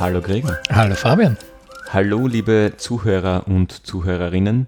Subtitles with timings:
[0.00, 0.56] Hallo Gregor.
[0.70, 1.36] Hallo Fabian.
[1.90, 4.66] Hallo liebe Zuhörer und Zuhörerinnen.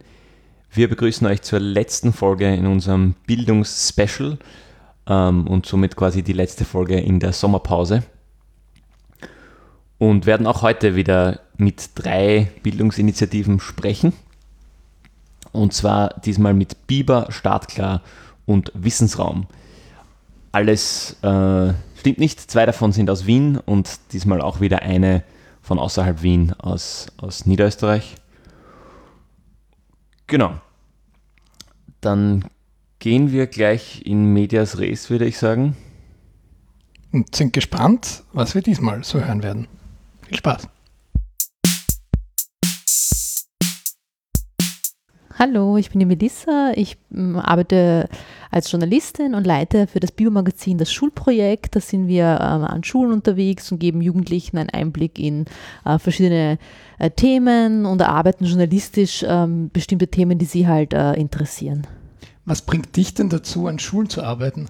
[0.71, 4.37] Wir begrüßen euch zur letzten Folge in unserem Bildungsspecial
[5.07, 8.03] ähm, und somit quasi die letzte Folge in der Sommerpause.
[9.97, 14.13] Und werden auch heute wieder mit drei Bildungsinitiativen sprechen.
[15.51, 18.03] Und zwar diesmal mit Biber, Startklar
[18.45, 19.47] und Wissensraum.
[20.53, 25.23] Alles äh, stimmt nicht, zwei davon sind aus Wien und diesmal auch wieder eine
[25.61, 28.17] von außerhalb Wien aus, aus Niederösterreich.
[30.27, 30.61] Genau.
[32.01, 32.45] Dann
[32.99, 35.77] gehen wir gleich in Medias Res, würde ich sagen.
[37.13, 39.69] Und sind gespannt, was wir diesmal so hören werden.
[40.27, 40.67] Viel Spaß.
[45.39, 46.73] Hallo, ich bin die Melissa.
[46.75, 48.09] Ich ähm, arbeite
[48.53, 51.75] als Journalistin und leite für das Biomagazin das Schulprojekt.
[51.75, 55.47] Da sind wir ähm, an Schulen unterwegs und geben Jugendlichen einen Einblick in
[55.85, 56.59] äh, verschiedene
[56.99, 61.87] äh, Themen und erarbeiten journalistisch ähm, bestimmte Themen, die sie halt äh, interessieren.
[62.45, 64.67] Was bringt dich denn dazu, an Schulen zu arbeiten?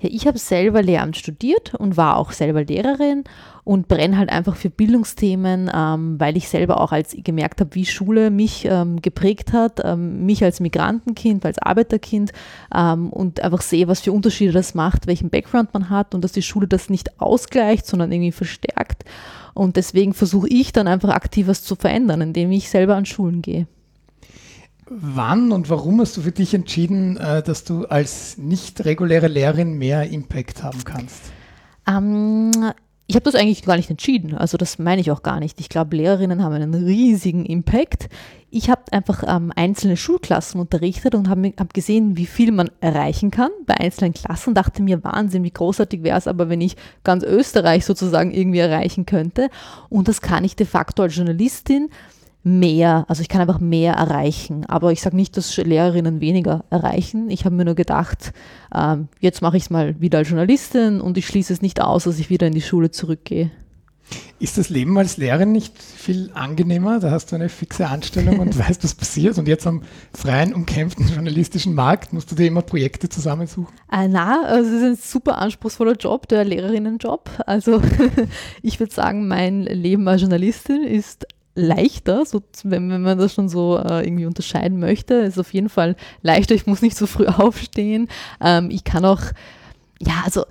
[0.00, 3.24] Ja, ich habe selber Lehramt studiert und war auch selber Lehrerin
[3.64, 7.86] und brenne halt einfach für Bildungsthemen, ähm, weil ich selber auch als gemerkt habe, wie
[7.86, 12.32] Schule mich ähm, geprägt hat, ähm, mich als Migrantenkind, als Arbeiterkind
[12.74, 16.32] ähm, und einfach sehe, was für Unterschiede das macht, welchen Background man hat und dass
[16.32, 19.04] die Schule das nicht ausgleicht, sondern irgendwie verstärkt.
[19.54, 23.40] Und deswegen versuche ich dann einfach aktiv was zu verändern, indem ich selber an Schulen
[23.40, 23.66] gehe.
[24.86, 29.78] Wann und warum hast du für dich entschieden, äh, dass du als nicht reguläre Lehrerin
[29.78, 31.32] mehr Impact haben kannst?
[31.88, 32.50] Ähm,
[33.06, 34.34] ich habe das eigentlich gar nicht entschieden.
[34.34, 35.60] Also das meine ich auch gar nicht.
[35.60, 38.08] Ich glaube, Lehrerinnen haben einen riesigen Impact.
[38.50, 43.30] Ich habe einfach ähm, einzelne Schulklassen unterrichtet und habe hab gesehen, wie viel man erreichen
[43.30, 44.54] kann bei einzelnen Klassen.
[44.54, 49.04] Dachte mir, Wahnsinn, wie großartig wäre es aber, wenn ich ganz Österreich sozusagen irgendwie erreichen
[49.04, 49.50] könnte.
[49.90, 51.90] Und das kann ich de facto als Journalistin
[52.44, 54.66] mehr, also ich kann einfach mehr erreichen.
[54.66, 57.30] Aber ich sage nicht, dass Lehrerinnen weniger erreichen.
[57.30, 58.32] Ich habe mir nur gedacht,
[58.74, 62.04] ähm, jetzt mache ich es mal wieder als Journalistin und ich schließe es nicht aus,
[62.04, 63.50] dass ich wieder in die Schule zurückgehe.
[64.38, 67.00] Ist das Leben als Lehrerin nicht viel angenehmer?
[67.00, 69.38] Da hast du eine fixe Anstellung und weißt, was passiert.
[69.38, 73.74] Und jetzt am freien, umkämpften journalistischen Markt musst du dir immer Projekte zusammensuchen?
[73.90, 77.30] Äh, na, also es ist ein super anspruchsvoller Job, der Lehrerinnenjob.
[77.46, 77.80] Also
[78.62, 83.48] ich würde sagen, mein Leben als Journalistin ist leichter, so, wenn, wenn man das schon
[83.48, 85.14] so äh, irgendwie unterscheiden möchte.
[85.14, 88.08] Ist auf jeden Fall leichter, ich muss nicht so früh aufstehen.
[88.40, 89.20] Ähm, ich kann auch
[90.00, 90.44] ja, also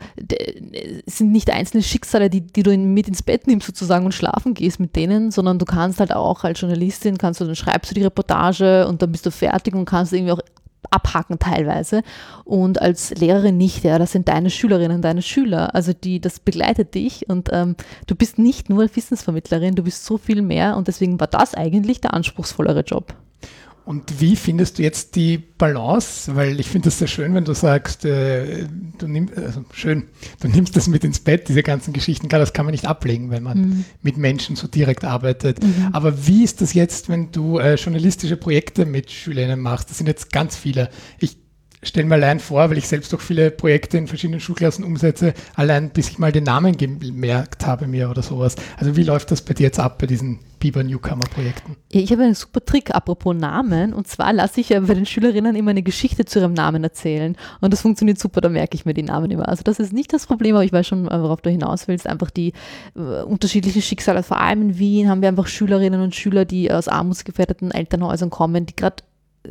[1.05, 4.53] es sind nicht einzelne Schicksale, die, die du mit ins Bett nimmst sozusagen und schlafen
[4.53, 7.95] gehst mit denen, sondern du kannst halt auch als Journalistin, kannst du, dann schreibst du
[7.95, 10.39] die Reportage und dann bist du fertig und kannst irgendwie auch
[10.91, 12.03] abhaken teilweise.
[12.43, 15.73] Und als Lehrerin nicht, ja, das sind deine Schülerinnen, deine Schüler.
[15.75, 17.75] Also die, das begleitet dich und ähm,
[18.07, 22.01] du bist nicht nur Wissensvermittlerin, du bist so viel mehr und deswegen war das eigentlich
[22.01, 23.15] der anspruchsvollere Job.
[23.85, 26.35] Und wie findest du jetzt die Balance?
[26.35, 28.65] Weil ich finde es sehr schön, wenn du sagst, äh,
[28.97, 30.03] du nimmst, also schön,
[30.39, 32.29] du nimmst das mit ins Bett, diese ganzen Geschichten.
[32.29, 33.85] Klar, das kann man nicht ablegen, wenn man mhm.
[34.01, 35.61] mit Menschen so direkt arbeitet.
[35.61, 35.89] Mhm.
[35.91, 39.89] Aber wie ist das jetzt, wenn du äh, journalistische Projekte mit Schülerinnen machst?
[39.89, 40.89] Das sind jetzt ganz viele.
[41.19, 41.42] Ich
[41.83, 45.89] stelle mir allein vor, weil ich selbst auch viele Projekte in verschiedenen Schulklassen umsetze, allein
[45.89, 48.55] bis ich mal den Namen gemerkt habe mir oder sowas.
[48.77, 51.75] Also wie läuft das bei dir jetzt ab bei diesen Biber Newcomer Projekten?
[51.89, 55.55] Ich habe einen super Trick apropos Namen und zwar lasse ich ja bei den Schülerinnen
[55.55, 58.93] immer eine Geschichte zu ihrem Namen erzählen und das funktioniert super, da merke ich mir
[58.93, 59.49] die Namen immer.
[59.49, 62.29] Also das ist nicht das Problem, aber ich weiß schon, worauf du hinaus willst, einfach
[62.29, 62.53] die
[62.95, 66.87] äh, unterschiedlichen Schicksale, vor allem in Wien haben wir einfach Schülerinnen und Schüler, die aus
[66.87, 69.03] armutsgefährdeten Elternhäusern kommen, die gerade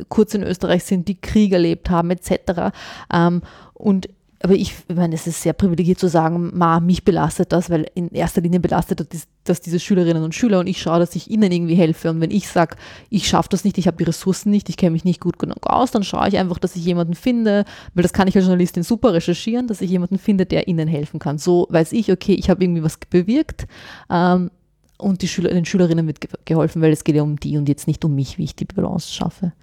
[0.09, 2.71] kurz in Österreich sind, die Krieg erlebt haben, etc.
[3.11, 3.41] Ähm,
[3.73, 4.09] und
[4.43, 7.89] aber ich, ich meine, es ist sehr privilegiert zu sagen, ma, mich belastet das, weil
[7.95, 11.31] in erster Linie belastet das, das diese Schülerinnen und Schüler und ich schaue, dass ich
[11.31, 12.09] ihnen irgendwie helfe.
[12.09, 12.75] Und wenn ich sage,
[13.09, 15.65] ich schaffe das nicht, ich habe die Ressourcen nicht, ich kenne mich nicht gut genug
[15.65, 17.63] aus, dann schaue ich einfach, dass ich jemanden finde,
[17.93, 21.19] weil das kann ich als Journalistin super recherchieren, dass ich jemanden finde, der ihnen helfen
[21.19, 21.37] kann.
[21.37, 23.65] So weiß ich, okay, ich habe irgendwie was bewirkt.
[24.09, 24.51] Ähm,
[24.97, 27.87] und die Schüler, den Schülerinnen wird geholfen, weil es geht ja um die und jetzt
[27.87, 29.53] nicht um mich, wie ich die Balance schaffe.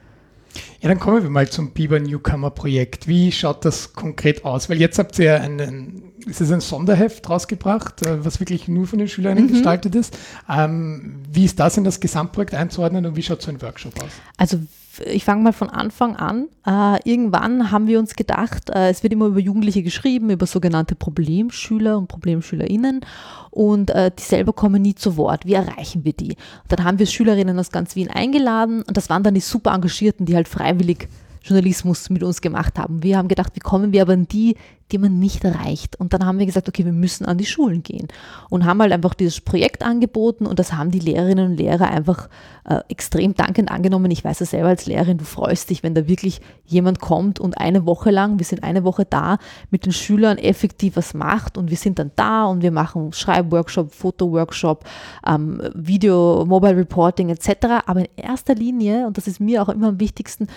[0.80, 3.06] Ja, dann kommen wir mal zum Biber Newcomer Projekt.
[3.06, 4.70] Wie schaut das konkret aus?
[4.70, 8.86] Weil jetzt habt ihr ja ein, ist es ein Sonderheft rausgebracht, äh, was wirklich nur
[8.86, 9.48] von den Schülern mhm.
[9.48, 10.16] gestaltet ist.
[10.48, 14.10] Ähm, wie ist das in das Gesamtprojekt einzuordnen und wie schaut so ein Workshop aus?
[14.36, 14.58] Also
[15.04, 16.48] ich fange mal von Anfang an.
[16.66, 20.94] Äh, irgendwann haben wir uns gedacht, äh, es wird immer über Jugendliche geschrieben, über sogenannte
[20.94, 23.00] Problemschüler und Problemschülerinnen
[23.50, 25.46] und äh, die selber kommen nie zu Wort.
[25.46, 26.30] Wie erreichen wir die?
[26.30, 29.72] Und dann haben wir Schülerinnen aus ganz Wien eingeladen und das waren dann die super
[29.72, 31.08] Engagierten, die halt freiwillig
[31.42, 33.02] Journalismus mit uns gemacht haben.
[33.02, 34.56] Wir haben gedacht, wie kommen wir aber an die,
[34.92, 35.96] die man nicht erreicht.
[35.96, 38.08] Und dann haben wir gesagt, okay, wir müssen an die Schulen gehen
[38.48, 42.28] und haben halt einfach dieses Projekt angeboten und das haben die Lehrerinnen und Lehrer einfach
[42.64, 44.10] äh, extrem dankend angenommen.
[44.10, 47.58] Ich weiß es selber als Lehrerin, du freust dich, wenn da wirklich jemand kommt und
[47.58, 49.38] eine Woche lang, wir sind eine Woche da,
[49.70, 53.92] mit den Schülern effektiv was macht und wir sind dann da und wir machen Schreibworkshop,
[53.92, 54.84] Fotoworkshop,
[55.26, 57.86] ähm, Video, Mobile Reporting etc.
[57.86, 60.48] Aber in erster Linie, und das ist mir auch immer am wichtigsten,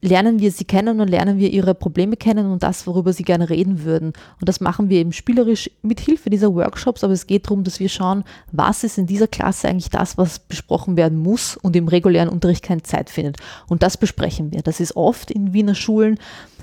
[0.00, 3.50] lernen wir sie kennen und lernen wir ihre Probleme kennen und das, worüber sie gerne
[3.50, 4.12] reden würden.
[4.40, 7.80] Und das machen wir eben spielerisch mit Hilfe dieser Workshops, aber es geht darum, dass
[7.80, 11.88] wir schauen, was ist in dieser Klasse eigentlich das, was besprochen werden muss und im
[11.88, 13.36] regulären Unterricht keine Zeit findet.
[13.68, 14.62] Und das besprechen wir.
[14.62, 16.18] Das ist oft in Wiener Schulen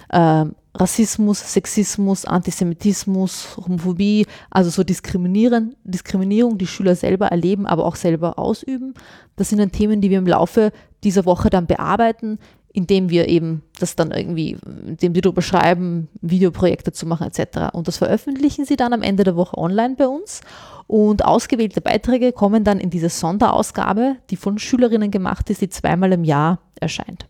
[0.09, 0.45] äh,
[0.79, 8.37] Rassismus, Sexismus, Antisemitismus, Homophobie, also so Diskriminieren, Diskriminierung, die Schüler selber erleben, aber auch selber
[8.37, 8.93] ausüben.
[9.35, 10.71] Das sind dann Themen, die wir im Laufe
[11.03, 12.37] dieser Woche dann bearbeiten,
[12.73, 17.73] indem wir eben das dann irgendwie, indem wir darüber schreiben, Videoprojekte zu machen etc.
[17.73, 20.41] Und das veröffentlichen sie dann am Ende der Woche online bei uns.
[20.87, 26.13] Und ausgewählte Beiträge kommen dann in diese Sonderausgabe, die von Schülerinnen gemacht ist, die zweimal
[26.13, 27.27] im Jahr erscheint.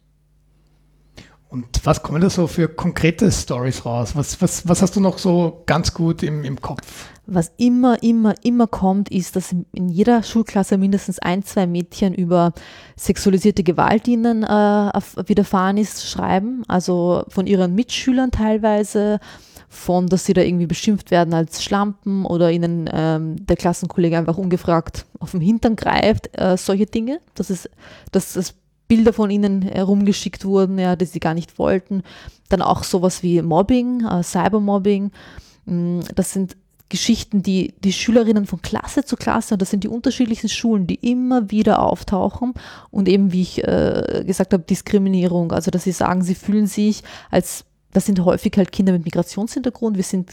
[1.49, 4.15] Und was kommen da so für konkrete Stories raus?
[4.15, 7.07] Was, was, was hast du noch so ganz gut im, im Kopf?
[7.25, 12.53] Was immer, immer, immer kommt, ist, dass in jeder Schulklasse mindestens ein, zwei Mädchen über
[12.97, 14.47] sexualisierte Gewalt ihnen äh,
[15.25, 16.63] widerfahren ist, schreiben.
[16.67, 19.19] Also von ihren Mitschülern teilweise,
[19.69, 24.37] von, dass sie da irgendwie beschimpft werden als Schlampen oder ihnen ähm, der Klassenkollege einfach
[24.37, 27.19] ungefragt auf den Hintern greift, äh, solche Dinge.
[27.35, 27.69] Das ist,
[28.11, 28.53] das, das
[28.87, 32.03] Bilder von ihnen herumgeschickt wurden, ja, die sie gar nicht wollten.
[32.49, 35.11] Dann auch sowas wie Mobbing, äh, Cybermobbing.
[35.65, 36.55] Mm, das sind
[36.89, 40.95] Geschichten, die die Schülerinnen von Klasse zu Klasse, und das sind die unterschiedlichsten Schulen, die
[40.95, 42.53] immer wieder auftauchen
[42.91, 45.51] und eben, wie ich äh, gesagt habe, Diskriminierung.
[45.51, 49.97] Also, dass sie sagen, sie fühlen sich als, das sind häufig halt Kinder mit Migrationshintergrund,
[49.97, 50.31] wir sind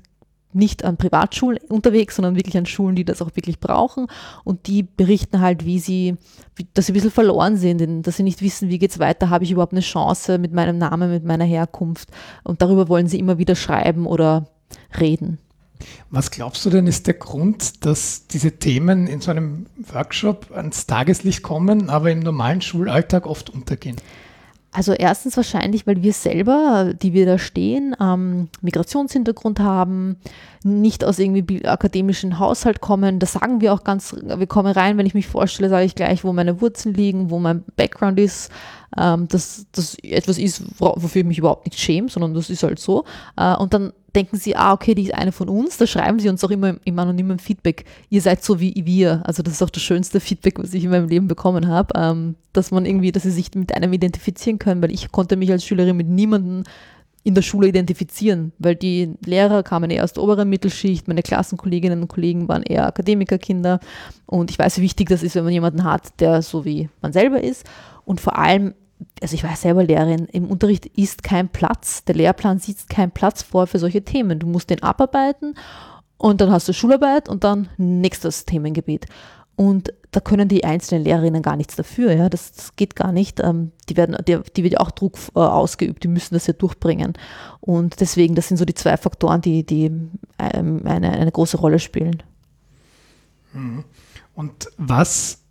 [0.55, 4.07] nicht an Privatschulen unterwegs, sondern wirklich an Schulen, die das auch wirklich brauchen.
[4.45, 6.17] Und die berichten halt, wie sie,
[6.57, 9.31] wie, dass sie ein bisschen verloren sind, dass sie nicht wissen, wie geht es weiter,
[9.31, 12.11] habe ich überhaupt eine Chance mit meinem Namen, mit meiner Herkunft.
[12.45, 14.47] Und darüber wollen sie immer wieder schreiben oder
[14.99, 15.39] reden.
[16.11, 20.87] Was glaubst du denn ist der Grund, dass diese Themen in so einem Workshop ans
[20.87, 23.97] Tageslicht kommen, aber im normalen Schulalltag oft untergehen?
[24.75, 30.17] Also erstens wahrscheinlich, weil wir selber, die wir da stehen, ähm, Migrationshintergrund haben,
[30.65, 33.21] nicht aus irgendwie akademischen Haushalt kommen.
[33.21, 36.25] Das sagen wir auch ganz, wir kommen rein, wenn ich mich vorstelle, sage ich gleich,
[36.25, 38.51] wo meine Wurzeln liegen, wo mein Background ist,
[38.99, 42.79] ähm, dass das etwas ist, wofür ich mich überhaupt nicht schäme, sondern das ist halt
[42.79, 43.05] so.
[43.37, 46.29] Äh, und dann denken sie, ah, okay, die ist eine von uns, da schreiben sie
[46.29, 49.23] uns auch immer im anonymen Feedback, ihr seid so wie wir.
[49.25, 52.37] Also das ist auch das schönste Feedback, was ich in meinem Leben bekommen habe, ähm,
[52.53, 55.65] dass man irgendwie, dass sie sich mit einem identifizieren können, weil ich konnte mich als
[55.65, 56.65] Schülerin mit niemandem
[57.25, 62.03] in der Schule identifizieren, weil die Lehrer kamen eher aus der oberen Mittelschicht, meine Klassenkolleginnen
[62.03, 63.81] und Kollegen waren eher Akademikerkinder
[64.27, 67.15] und ich weiß, wie wichtig das ist, wenn man jemanden hat, der so wie man
[67.15, 67.65] selber ist
[68.05, 68.75] und vor allem
[69.23, 73.43] also ich war selber Lehrerin, im Unterricht ist kein Platz, der Lehrplan sieht keinen Platz
[73.43, 74.39] vor für solche Themen.
[74.39, 75.55] Du musst den abarbeiten
[76.17, 79.07] und dann hast du Schularbeit und dann nächstes Themengebiet.
[79.57, 82.13] Und da können die einzelnen Lehrerinnen gar nichts dafür.
[82.13, 82.29] Ja?
[82.29, 83.41] Das, das geht gar nicht.
[83.41, 87.15] Ähm, die, werden, die, die wird auch Druck äh, ausgeübt, die müssen das ja durchbringen.
[87.61, 89.91] Und deswegen, das sind so die zwei Faktoren, die, die
[90.39, 92.23] ähm, eine, eine große Rolle spielen.
[93.53, 93.85] Mhm.
[94.35, 95.43] Und was,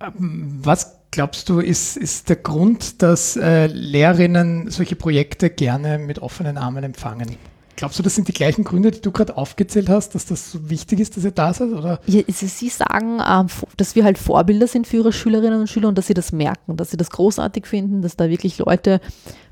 [0.00, 6.18] ähm, was glaubst du, ist, ist der Grund, dass äh, Lehrerinnen solche Projekte gerne mit
[6.18, 7.36] offenen Armen empfangen?
[7.76, 10.70] Glaubst du, das sind die gleichen Gründe, die du gerade aufgezählt hast, dass das so
[10.70, 11.70] wichtig ist, dass ihr da seid?
[11.70, 12.00] Oder?
[12.06, 15.96] Ja, sie sagen, ähm, dass wir halt Vorbilder sind für ihre Schülerinnen und Schüler und
[15.96, 19.00] dass sie das merken, dass sie das großartig finden, dass da wirklich Leute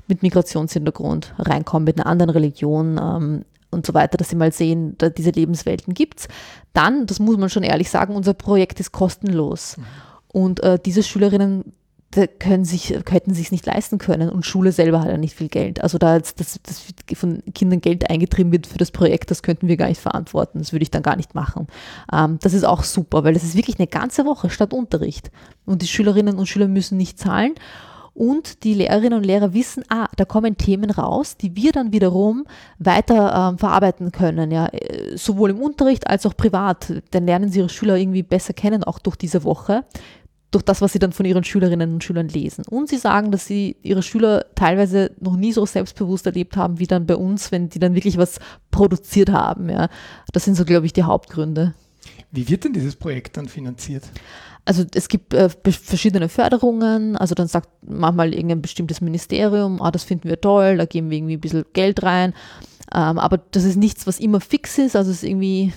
[0.07, 4.97] mit Migrationshintergrund reinkommen, mit einer anderen Religion ähm, und so weiter, dass sie mal sehen,
[5.17, 6.27] diese Lebenswelten gibt es.
[6.73, 9.77] Dann, das muss man schon ehrlich sagen, unser Projekt ist kostenlos.
[9.77, 9.83] Mhm.
[10.33, 11.73] Und äh, diese Schülerinnen
[12.39, 15.81] können sich, hätten sich nicht leisten können und Schule selber hat ja nicht viel Geld.
[15.81, 16.83] Also da dass, dass
[17.15, 20.59] von Kindern Geld eingetrieben wird für das Projekt, das könnten wir gar nicht verantworten.
[20.59, 21.67] Das würde ich dann gar nicht machen.
[22.11, 25.31] Ähm, das ist auch super, weil das ist wirklich eine ganze Woche statt Unterricht.
[25.65, 27.55] Und die Schülerinnen und Schüler müssen nicht zahlen.
[28.15, 32.45] Und die Lehrerinnen und Lehrer wissen, ah, da kommen Themen raus, die wir dann wiederum
[32.77, 36.93] weiter ähm, verarbeiten können, ja, äh, sowohl im Unterricht als auch privat.
[37.09, 39.83] Dann lernen sie ihre Schüler irgendwie besser kennen, auch durch diese Woche
[40.53, 42.63] durch das, was sie dann von ihren Schülerinnen und Schülern lesen.
[42.69, 46.87] Und sie sagen, dass sie ihre Schüler teilweise noch nie so selbstbewusst erlebt haben wie
[46.87, 48.39] dann bei uns, wenn die dann wirklich was
[48.71, 49.69] produziert haben.
[49.69, 49.89] Ja.
[50.31, 51.73] Das sind so, glaube ich, die Hauptgründe.
[52.31, 54.03] Wie wird denn dieses Projekt dann finanziert?
[54.65, 60.03] also es gibt äh, verschiedene Förderungen, also dann sagt manchmal irgendein bestimmtes Ministerium, ah, das
[60.03, 62.33] finden wir toll, da geben wir irgendwie ein bisschen Geld rein.
[62.93, 65.73] Ähm, aber das ist nichts, was immer fix ist, also es ist irgendwie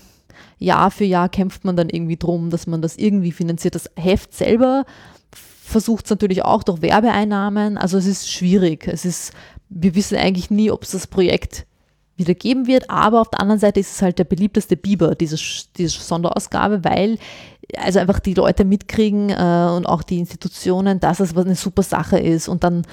[0.59, 3.75] Jahr für Jahr kämpft man dann irgendwie drum, dass man das irgendwie finanziert.
[3.75, 4.85] Das Heft selber
[5.33, 8.87] versucht es natürlich auch durch Werbeeinnahmen, also es ist schwierig.
[8.87, 9.33] Es ist,
[9.69, 11.67] wir wissen eigentlich nie, ob es das Projekt
[12.17, 15.37] wieder geben wird, aber auf der anderen Seite ist es halt der beliebteste Biber, diese,
[15.77, 17.19] diese Sonderausgabe, weil
[17.77, 22.19] also einfach die Leute mitkriegen äh, und auch die Institutionen, dass es eine super Sache
[22.19, 22.87] ist und dann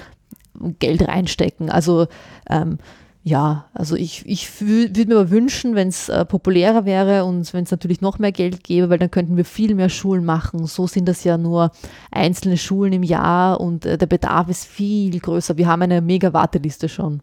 [0.78, 1.70] Geld reinstecken.
[1.70, 2.06] Also
[2.50, 2.78] ähm,
[3.26, 7.64] ja, also ich, ich würde mir aber wünschen, wenn es äh, populärer wäre und wenn
[7.64, 10.66] es natürlich noch mehr Geld gäbe, weil dann könnten wir viel mehr Schulen machen.
[10.66, 11.72] So sind das ja nur
[12.10, 15.56] einzelne Schulen im Jahr und äh, der Bedarf ist viel größer.
[15.56, 17.22] Wir haben eine mega Warteliste schon.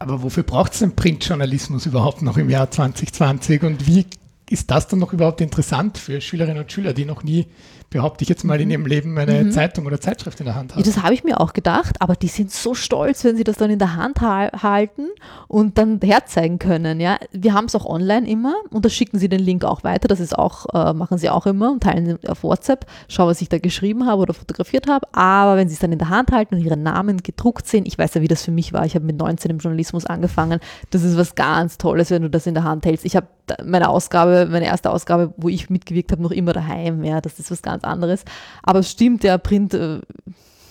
[0.00, 4.06] Aber wofür braucht es denn Printjournalismus überhaupt noch im Jahr 2020 und wie
[4.50, 7.46] ist das dann noch überhaupt interessant für Schülerinnen und Schüler, die noch nie
[7.90, 8.72] behaupte ich jetzt mal, in mhm.
[8.72, 9.52] ihrem Leben eine mhm.
[9.52, 10.80] Zeitung oder Zeitschrift in der Hand haben.
[10.80, 13.56] Ja, das habe ich mir auch gedacht, aber die sind so stolz, wenn sie das
[13.56, 15.08] dann in der Hand ha halten
[15.48, 17.00] und dann herzeigen können.
[17.00, 17.18] Ja?
[17.32, 20.08] Wir haben es auch online immer und da schicken sie den Link auch weiter.
[20.08, 22.86] Das ist auch, äh, machen sie auch immer und teilen auf WhatsApp.
[23.08, 25.06] Schau, was ich da geschrieben habe oder fotografiert habe.
[25.12, 27.98] Aber wenn sie es dann in der Hand halten und ihren Namen gedruckt sehen, ich
[27.98, 28.84] weiß ja, wie das für mich war.
[28.84, 30.60] Ich habe mit 19 im Journalismus angefangen.
[30.90, 33.04] Das ist was ganz Tolles, wenn du das in der Hand hältst.
[33.04, 33.28] Ich habe
[33.64, 37.04] meine Ausgabe, meine erste Ausgabe, wo ich mitgewirkt habe, noch immer daheim.
[37.04, 38.24] Ja, das ist was ganz anderes.
[38.62, 40.00] Aber es stimmt, der Print, äh,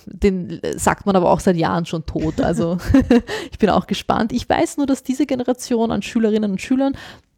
[0.06, 2.42] den sagt man aber auch seit Jahren schon tot.
[2.42, 2.78] Also
[3.52, 4.32] ich bin auch gespannt.
[4.32, 6.96] Ich weiß nur, dass diese Generation an Schülerinnen und Schülern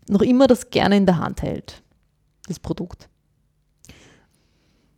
[0.09, 1.81] noch immer das gerne in der Hand hält,
[2.47, 3.09] das Produkt.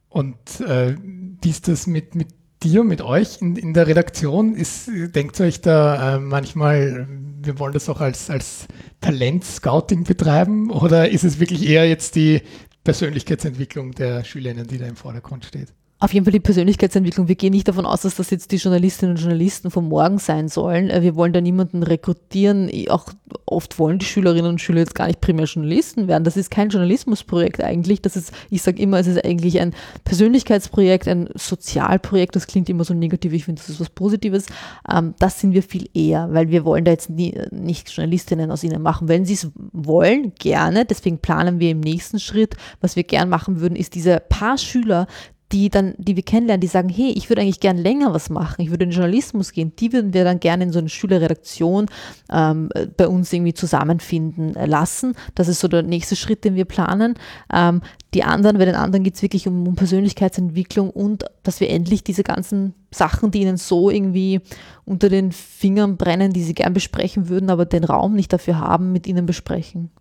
[0.10, 0.96] Und äh,
[1.42, 2.30] wie ist das mit, mit
[2.64, 4.56] dir, mit euch in, in der Redaktion?
[4.56, 7.08] Ist, denkt ihr euch da äh, manchmal,
[7.42, 8.68] wir wollen das auch als, als
[9.02, 12.42] Talent-Scouting betreiben oder ist es wirklich eher jetzt die
[12.84, 15.74] Persönlichkeitsentwicklung der Schülerinnen, die da im Vordergrund steht?
[16.02, 17.28] Auf jeden Fall die Persönlichkeitsentwicklung.
[17.28, 20.48] Wir gehen nicht davon aus, dass das jetzt die Journalistinnen und Journalisten von morgen sein
[20.48, 20.90] sollen.
[20.90, 22.72] Äh, wir wollen da niemanden rekrutieren.
[22.88, 23.08] Auch
[23.46, 26.24] oft wollen die Schülerinnen und Schüler jetzt gar nicht primär Journalisten werden.
[26.24, 28.02] Das ist kein Journalismusprojekt eigentlich.
[28.02, 29.74] Das ist, ich sage immer, es ist eigentlich ein
[30.06, 32.34] Persönlichkeitsprojekt, ein Sozialprojekt.
[32.34, 33.34] Das klingt immer so negativ.
[33.34, 34.46] Ich finde, das ist was Positives.
[34.90, 38.64] Ähm, das sind wir viel eher, weil wir wollen da jetzt nie, nicht Journalistinnen aus
[38.64, 39.10] ihnen machen.
[39.10, 40.86] Wenn sie es wollen, gerne.
[40.86, 45.06] Deswegen planen wir im nächsten Schritt, was wir gern machen würden, ist diese paar Schüler,
[45.52, 48.62] die dann, die wir kennenlernen, die sagen, hey, ich würde eigentlich gern länger was machen,
[48.62, 51.88] ich würde in den Journalismus gehen, die würden wir dann gerne in so eine Schülerredaktion
[52.32, 55.16] ähm, bei uns irgendwie zusammenfinden lassen.
[55.36, 57.16] Das ist so der nächste Schritt, den wir planen.
[57.52, 57.82] Ähm,
[58.14, 62.04] die anderen, bei den anderen geht es wirklich um, um, Persönlichkeitsentwicklung und dass wir endlich
[62.04, 64.42] diese ganzen Sachen, die ihnen so irgendwie
[64.86, 68.92] unter den Fingern brennen, die sie gern besprechen würden, aber den Raum nicht dafür haben,
[68.92, 69.92] mit ihnen besprechen.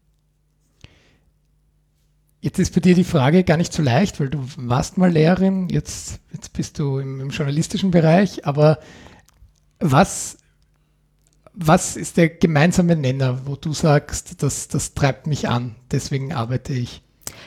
[2.41, 5.69] Jetzt ist bei dir die Frage gar nicht so leicht, weil du warst mal Lehrerin,
[5.71, 8.79] jetzt, jetzt bist du im, im journalistischen Bereich, aber
[9.81, 10.39] was,
[11.53, 16.75] was ist der gemeinsame Nenner, wo du sagst, das, das treibt mich an, deswegen arbeite
[16.75, 17.03] ich?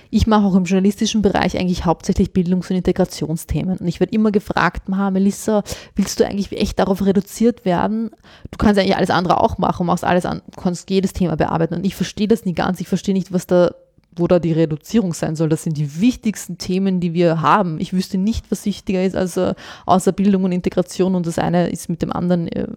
[0.10, 3.78] Ich mache auch im journalistischen Bereich eigentlich hauptsächlich Bildungs- und Integrationsthemen.
[3.78, 5.64] Und ich werde immer gefragt, Melissa,
[5.96, 8.12] willst du eigentlich echt darauf reduziert werden?
[8.52, 11.76] Du kannst eigentlich alles andere auch machen, machst alles an, kannst jedes Thema bearbeiten.
[11.76, 12.82] Und ich verstehe das nie ganz.
[12.82, 13.74] Ich verstehe nicht, was da
[14.16, 15.50] wo da die Reduzierung sein soll.
[15.50, 17.80] Das sind die wichtigsten Themen, die wir haben.
[17.80, 19.54] Ich wüsste nicht, was wichtiger ist als äh,
[19.86, 22.68] außer Bildung und Integration und das eine ist mit dem anderen äh,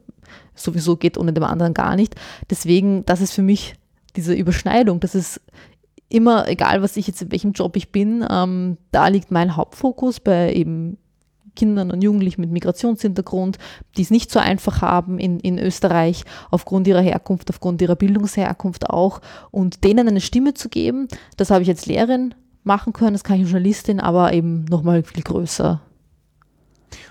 [0.55, 2.15] sowieso geht ohne dem anderen gar nicht.
[2.51, 3.75] Deswegen, das ist für mich
[4.17, 5.01] diese Überschneidung.
[5.01, 5.41] Das ist
[6.09, 10.21] immer, egal was ich jetzt in welchem Job ich bin, ähm, da liegt mein Hauptfokus
[10.21, 10.99] bei eben
[11.55, 13.59] Kindern und Jugendlichen mit Migrationshintergrund,
[13.97, 18.91] die es nicht so einfach haben in, in Österreich, aufgrund ihrer Herkunft, aufgrund ihrer Bildungsherkunft
[18.91, 19.21] auch,
[19.51, 21.09] und denen eine Stimme zu geben.
[21.37, 25.03] Das habe ich als Lehrerin machen können, das kann ich als Journalistin, aber eben nochmal
[25.03, 25.81] viel größer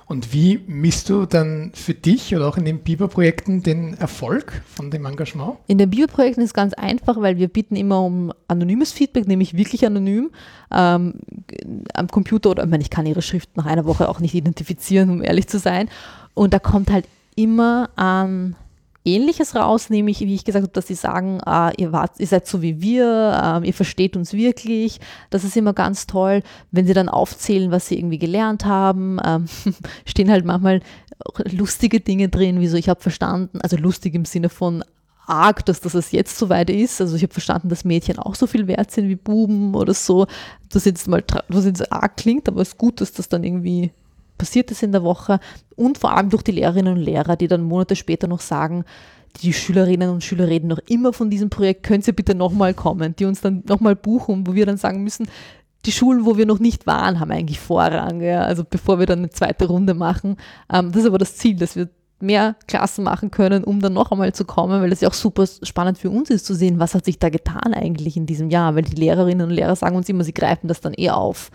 [0.06, 4.92] und wie misst du dann für dich oder auch in den Biber-Projekten den Erfolg von
[4.92, 5.58] dem Engagement?
[5.68, 9.56] In den Biber-Projekten ist es ganz einfach, weil wir bitten immer um anonymes Feedback, nämlich
[9.56, 10.32] wirklich anonym
[10.72, 11.16] ähm,
[11.94, 15.10] am Computer oder ich, meine, ich kann ihre Schrift nach einer Woche auch nicht identifizieren,
[15.10, 15.90] um ehrlich zu sein.
[16.34, 18.56] Und da kommt halt immer an
[19.06, 22.48] Ähnliches raus, nämlich, wie ich gesagt habe, dass sie sagen, äh, ihr, wart, ihr seid
[22.48, 25.00] so wie wir, äh, ihr versteht uns wirklich.
[25.30, 26.42] Das ist immer ganz toll.
[26.72, 29.40] Wenn sie dann aufzählen, was sie irgendwie gelernt haben, äh,
[30.06, 30.82] stehen halt manchmal
[31.52, 34.84] lustige Dinge drin, wie so, ich habe verstanden, also lustig im Sinne von
[35.26, 37.02] arg, dass das jetzt so weit ist.
[37.02, 40.28] Also ich habe verstanden, dass Mädchen auch so viel wert sind wie Buben oder so.
[40.70, 43.92] Das jetzt mal, was jetzt arg klingt, aber es ist gut, dass das dann irgendwie
[44.38, 45.40] passiert ist in der Woche
[45.76, 48.86] und vor allem durch die Lehrerinnen und Lehrer, die dann Monate später noch sagen,
[49.42, 53.16] die Schülerinnen und Schüler reden noch immer von diesem Projekt, können Sie bitte nochmal kommen,
[53.16, 55.28] die uns dann nochmal buchen, wo wir dann sagen müssen,
[55.86, 59.20] die Schulen, wo wir noch nicht waren, haben eigentlich Vorrang, ja, also bevor wir dann
[59.20, 60.38] eine zweite Runde machen.
[60.72, 64.12] Ähm, das ist aber das Ziel, dass wir mehr Klassen machen können, um dann noch
[64.12, 66.96] einmal zu kommen, weil das ja auch super spannend für uns ist zu sehen, was
[66.96, 70.08] hat sich da getan eigentlich in diesem Jahr, weil die Lehrerinnen und Lehrer sagen uns
[70.08, 71.52] immer, sie greifen das dann eh auf.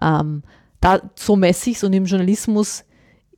[0.00, 0.44] Ähm,
[0.84, 2.84] da, so messe ich es und im Journalismus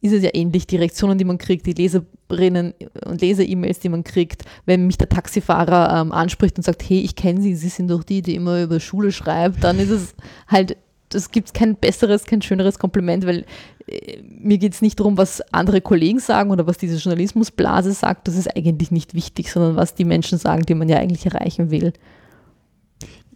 [0.00, 2.75] ist es ja ähnlich, die Reaktionen, die man kriegt, die Leserinnen
[3.05, 7.15] und Leser-E-Mails, die man kriegt, wenn mich der Taxifahrer ähm, anspricht und sagt, hey, ich
[7.15, 10.15] kenne Sie, Sie sind doch die, die immer über Schule schreibt, dann ist es
[10.49, 10.76] halt,
[11.15, 13.45] es gibt kein besseres, kein schöneres Kompliment, weil
[13.87, 18.26] äh, mir geht es nicht darum, was andere Kollegen sagen oder was diese Journalismusblase sagt,
[18.26, 21.71] das ist eigentlich nicht wichtig, sondern was die Menschen sagen, die man ja eigentlich erreichen
[21.71, 21.93] will.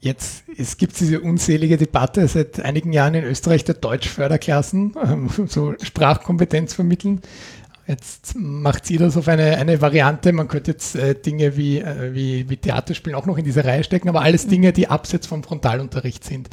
[0.00, 5.74] Jetzt es gibt diese unselige Debatte seit einigen Jahren in Österreich der Deutschförderklassen, ähm, so
[5.82, 7.20] Sprachkompetenz vermitteln.
[7.86, 10.32] Jetzt macht sie das auf eine, eine Variante.
[10.32, 13.84] Man könnte jetzt äh, Dinge wie, äh, wie, wie Theaterspielen auch noch in diese Reihe
[13.84, 16.48] stecken, aber alles Dinge, die abseits vom Frontalunterricht sind.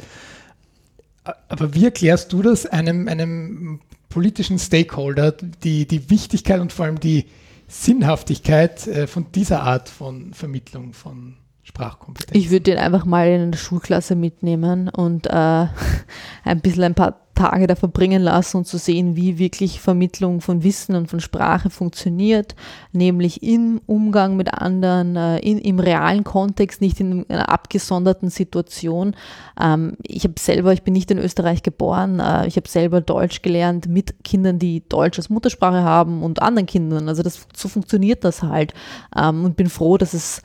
[1.24, 7.00] Aber wie erklärst du das einem, einem politischen Stakeholder, die, die Wichtigkeit und vor allem
[7.00, 7.26] die
[7.68, 11.36] Sinnhaftigkeit äh, von dieser Art von Vermittlung von
[11.68, 12.36] Sprachkompetenz.
[12.36, 15.30] Ich würde den einfach mal in eine Schulklasse mitnehmen und äh,
[16.44, 20.64] ein bisschen ein paar Tage da verbringen lassen und zu sehen, wie wirklich Vermittlung von
[20.64, 22.56] Wissen und von Sprache funktioniert,
[22.92, 29.14] nämlich im Umgang mit anderen, äh, in, im realen Kontext, nicht in einer abgesonderten Situation.
[29.60, 33.42] Ähm, ich habe selber, ich bin nicht in Österreich geboren, äh, ich habe selber Deutsch
[33.42, 37.08] gelernt mit Kindern, die Deutsch als Muttersprache haben und anderen Kindern.
[37.08, 38.72] Also das, so funktioniert das halt
[39.16, 40.42] ähm, und bin froh, dass es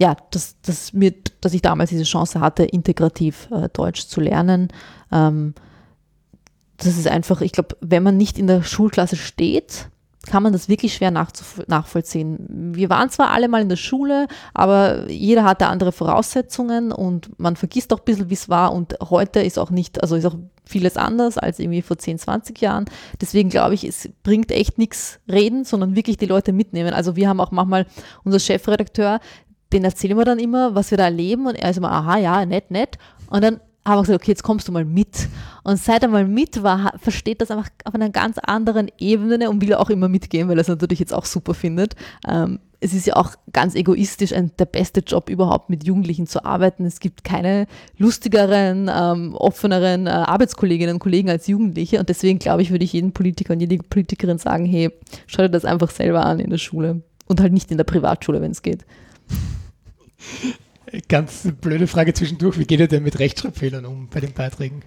[0.00, 4.68] ja, dass, dass, mir, dass ich damals diese Chance hatte, integrativ äh, Deutsch zu lernen.
[5.12, 5.54] Ähm,
[6.78, 9.88] das ist einfach, ich glaube, wenn man nicht in der Schulklasse steht,
[10.26, 12.72] kann man das wirklich schwer nachvollziehen.
[12.74, 17.56] Wir waren zwar alle mal in der Schule, aber jeder hatte andere Voraussetzungen und man
[17.56, 20.36] vergisst auch ein bisschen, wie es war und heute ist auch nicht, also ist auch
[20.64, 22.86] vieles anders als irgendwie vor 10, 20 Jahren.
[23.20, 26.94] Deswegen glaube ich, es bringt echt nichts reden, sondern wirklich die Leute mitnehmen.
[26.94, 27.86] Also wir haben auch manchmal
[28.24, 29.20] unser Chefredakteur,
[29.74, 32.46] den erzählen wir dann immer, was wir da erleben und er ist immer, aha, ja,
[32.46, 32.96] nett, nett.
[33.28, 35.28] Und dann haben wir gesagt, okay, jetzt kommst du mal mit.
[35.62, 39.60] Und seit er mal mit war, versteht das einfach auf einer ganz anderen Ebene und
[39.60, 41.94] will auch immer mitgehen, weil er es natürlich jetzt auch super findet.
[42.26, 46.44] Ähm, es ist ja auch ganz egoistisch ein, der beste Job überhaupt mit Jugendlichen zu
[46.44, 46.84] arbeiten.
[46.84, 51.98] Es gibt keine lustigeren, ähm, offeneren äh, Arbeitskolleginnen und Kollegen als Jugendliche.
[51.98, 54.90] Und deswegen glaube ich, würde ich jedem Politiker und jede Politikerin sagen, hey,
[55.26, 58.40] schau dir das einfach selber an in der Schule und halt nicht in der Privatschule,
[58.40, 58.84] wenn es geht.
[61.08, 62.58] Ganz blöde Frage zwischendurch.
[62.58, 64.82] Wie geht ihr denn mit Rechtschreibfehlern um bei den Beiträgen?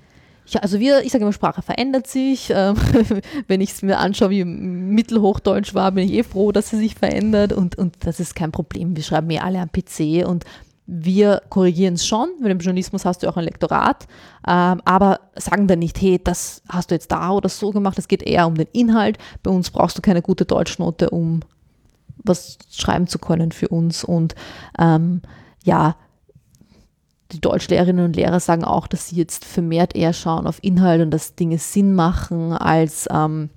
[0.47, 2.49] Ja, also wir, ich sage immer, Sprache verändert sich.
[2.57, 2.75] Ähm,
[3.47, 6.95] wenn ich es mir anschaue, wie Mittelhochdeutsch war, bin ich eh froh, dass sie sich
[6.95, 8.95] verändert und, und das ist kein Problem.
[8.95, 10.43] Wir schreiben eh alle am PC und
[10.87, 14.07] wir korrigieren es schon, weil im Journalismus hast du auch ein Lektorat,
[14.47, 18.07] ähm, aber sagen dann nicht, hey, das hast du jetzt da oder so gemacht, es
[18.07, 19.17] geht eher um den Inhalt.
[19.43, 21.41] Bei uns brauchst du keine gute Deutschnote, um
[22.27, 24.03] was schreiben zu können für uns.
[24.03, 24.35] Und
[24.79, 25.21] ähm,
[25.63, 25.95] ja,
[27.31, 31.11] die Deutschlehrerinnen und Lehrer sagen auch, dass sie jetzt vermehrt eher schauen auf Inhalt und
[31.11, 33.49] dass Dinge Sinn machen, als, ähm,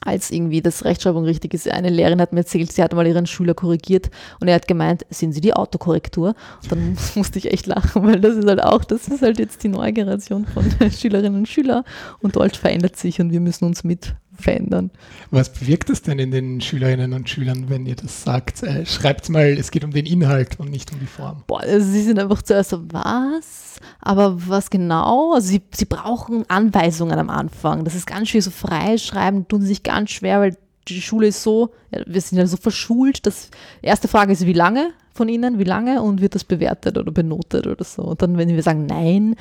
[0.00, 1.68] als irgendwie das Rechtschreibung richtig ist.
[1.68, 4.10] Eine Lehrerin hat mir erzählt, sie hat mal ihren Schüler korrigiert
[4.40, 6.34] und er hat gemeint, sind Sie die Autokorrektur?
[6.62, 9.64] Und dann musste ich echt lachen, weil das ist halt auch, das ist halt jetzt
[9.64, 11.84] die neue Generation von Schülerinnen und Schülern
[12.20, 14.90] und Deutsch verändert sich und wir müssen uns mit verändern.
[15.30, 18.62] Was bewirkt das denn in den Schülerinnen und Schülern, wenn ihr das sagt?
[18.62, 21.44] Äh, Schreibt mal, es geht um den Inhalt und nicht um die Form.
[21.46, 23.80] Boah, also sie sind einfach zuerst so, was?
[24.00, 25.34] Aber was genau?
[25.34, 27.84] Also sie, sie brauchen Anweisungen am Anfang.
[27.84, 30.56] Das ist ganz schwer, so freischreiben tun sich ganz schwer, weil
[30.88, 33.50] die Schule ist so, wir sind ja so verschult, dass
[33.82, 37.66] erste Frage ist, wie lange von ihnen, wie lange und wird das bewertet oder benotet
[37.66, 38.02] oder so.
[38.02, 39.36] Und dann, wenn wir sagen nein,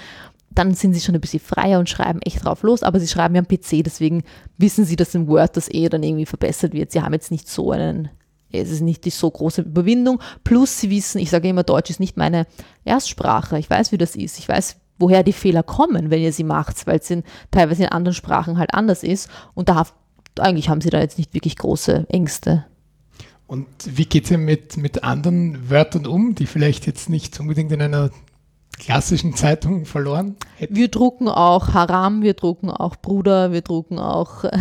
[0.53, 3.35] dann sind sie schon ein bisschen freier und schreiben echt drauf los, aber sie schreiben
[3.35, 4.23] ja am PC, deswegen
[4.57, 6.91] wissen sie, dass im Word das eh dann irgendwie verbessert wird.
[6.91, 8.09] Sie haben jetzt nicht so einen,
[8.51, 11.99] es ist nicht die so große Überwindung, plus sie wissen, ich sage immer, Deutsch ist
[11.99, 12.47] nicht meine
[12.83, 16.43] Erstsprache, ich weiß, wie das ist, ich weiß, woher die Fehler kommen, wenn ihr sie
[16.43, 19.87] macht, weil es in, teilweise in anderen Sprachen halt anders ist und da
[20.39, 22.65] eigentlich haben sie da jetzt nicht wirklich große Ängste.
[23.47, 27.81] Und wie geht es mit, mit anderen Wörtern um, die vielleicht jetzt nicht unbedingt in
[27.81, 28.09] einer
[28.81, 30.75] klassischen Zeitungen verloren hätten?
[30.75, 34.51] Wir drucken auch Haram, wir drucken auch Bruder, wir drucken auch äh,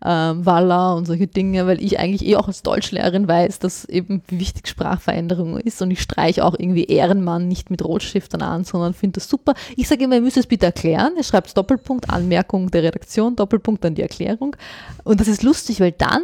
[0.00, 4.68] Walla und solche Dinge, weil ich eigentlich eh auch als Deutschlehrerin weiß, dass eben wichtig
[4.68, 9.28] Sprachveränderung ist und ich streiche auch irgendwie Ehrenmann nicht mit Rotstiftern an, sondern finde das
[9.28, 9.54] super.
[9.76, 11.14] Ich sage immer, ihr müsst es bitte erklären.
[11.16, 14.54] Ihr schreibt Doppelpunkt, Anmerkung der Redaktion, Doppelpunkt dann die Erklärung.
[15.02, 16.22] Und das ist lustig, weil dann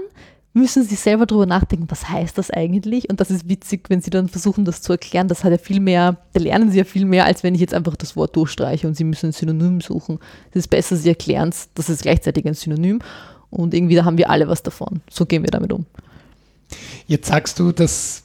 [0.55, 3.11] müssen sie selber darüber nachdenken, was heißt das eigentlich?
[3.11, 5.29] Und das ist witzig, wenn sie dann versuchen, das zu erklären.
[5.29, 7.75] Das hat ja viel mehr, da lernen sie ja viel mehr, als wenn ich jetzt
[7.75, 10.21] einfach das Wort durchstreiche und sie müssen ein Synonym suchen.
[10.51, 13.01] Es ist besser, sie erklären es, das ist gleichzeitig ein Synonym.
[13.51, 15.01] Und irgendwie, da haben wir alle was davon.
[15.11, 15.87] So gehen wir damit um.
[17.07, 18.23] Jetzt sagst du, das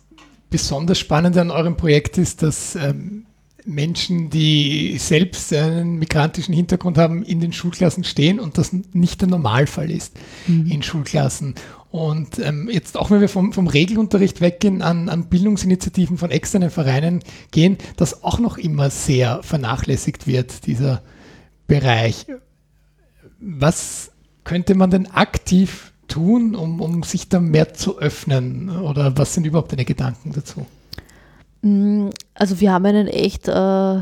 [0.49, 3.25] besonders Spannende an eurem Projekt ist, dass ähm,
[3.69, 9.27] Menschen, die selbst einen migrantischen Hintergrund haben, in den Schulklassen stehen und das nicht der
[9.27, 10.71] Normalfall ist mhm.
[10.71, 11.55] in Schulklassen.
[11.91, 16.69] Und ähm, jetzt auch wenn wir vom, vom Regelunterricht weggehen, an, an Bildungsinitiativen von externen
[16.69, 21.01] Vereinen gehen, dass auch noch immer sehr vernachlässigt wird, dieser
[21.67, 22.25] Bereich.
[23.39, 24.12] Was
[24.43, 28.69] könnte man denn aktiv tun, um, um sich da mehr zu öffnen?
[28.69, 30.65] Oder was sind überhaupt deine Gedanken dazu?
[31.62, 34.00] Mm, also wir haben einen echt äh,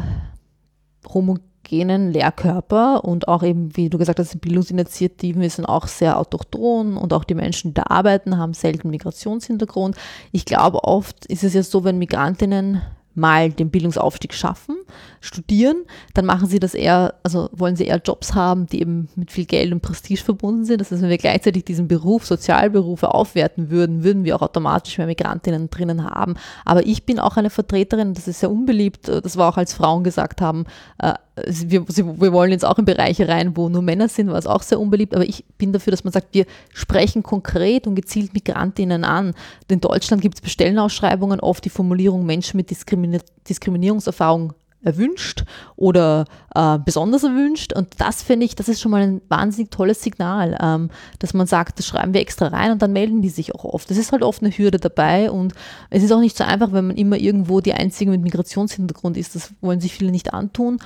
[1.14, 6.98] homogenen Lehrkörper und auch eben, wie du gesagt hast, die Bildungsinitiativen sind auch sehr autochton
[6.98, 9.96] und auch die Menschen, die da arbeiten, haben selten Migrationshintergrund.
[10.32, 12.82] Ich glaube, oft ist es ja so, wenn Migrantinnen
[13.18, 14.76] mal den Bildungsaufstieg schaffen,
[15.20, 19.32] studieren, dann machen sie das eher, also wollen sie eher Jobs haben, die eben mit
[19.32, 20.80] viel Geld und Prestige verbunden sind.
[20.80, 25.08] Das heißt, wenn wir gleichzeitig diesen Beruf, Sozialberufe aufwerten würden, würden wir auch automatisch mehr
[25.08, 26.36] Migrantinnen drinnen haben.
[26.64, 30.04] Aber ich bin auch eine Vertreterin, das ist sehr unbeliebt, das war auch als Frauen
[30.04, 30.66] gesagt haben,
[31.00, 31.14] äh,
[31.46, 34.62] wir, wir wollen jetzt auch in Bereiche rein, wo nur Männer sind, war es auch
[34.62, 39.04] sehr unbeliebt, aber ich bin dafür, dass man sagt, wir sprechen konkret und gezielt Migrantinnen
[39.04, 39.34] an.
[39.70, 45.44] In Deutschland gibt es bei Stellenausschreibungen oft die Formulierung Menschen mit Diskrimi Diskriminierungserfahrung erwünscht
[45.76, 47.74] oder äh, besonders erwünscht.
[47.74, 51.48] Und das finde ich, das ist schon mal ein wahnsinnig tolles Signal, ähm, dass man
[51.48, 53.90] sagt, das schreiben wir extra rein und dann melden die sich auch oft.
[53.90, 55.54] Das ist halt oft eine Hürde dabei und
[55.90, 59.36] es ist auch nicht so einfach, wenn man immer irgendwo die Einzige mit Migrationshintergrund ist.
[59.36, 60.80] Das wollen sich viele nicht antun.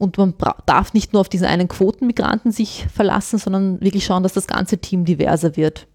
[0.00, 0.32] Und man
[0.64, 4.78] darf nicht nur auf diesen einen Quotenmigranten sich verlassen, sondern wirklich schauen, dass das ganze
[4.78, 5.88] Team diverser wird.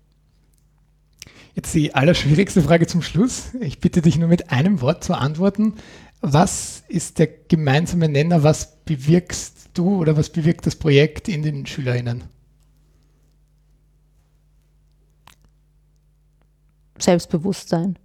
[1.55, 3.55] Jetzt die allerschwierigste Frage zum Schluss.
[3.61, 5.73] Ich bitte dich nur mit einem Wort zu antworten.
[6.21, 8.43] Was ist der gemeinsame Nenner?
[8.43, 12.25] Was bewirkst du oder was bewirkt das Projekt in den Schülerinnen?
[16.99, 17.97] Selbstbewusstsein.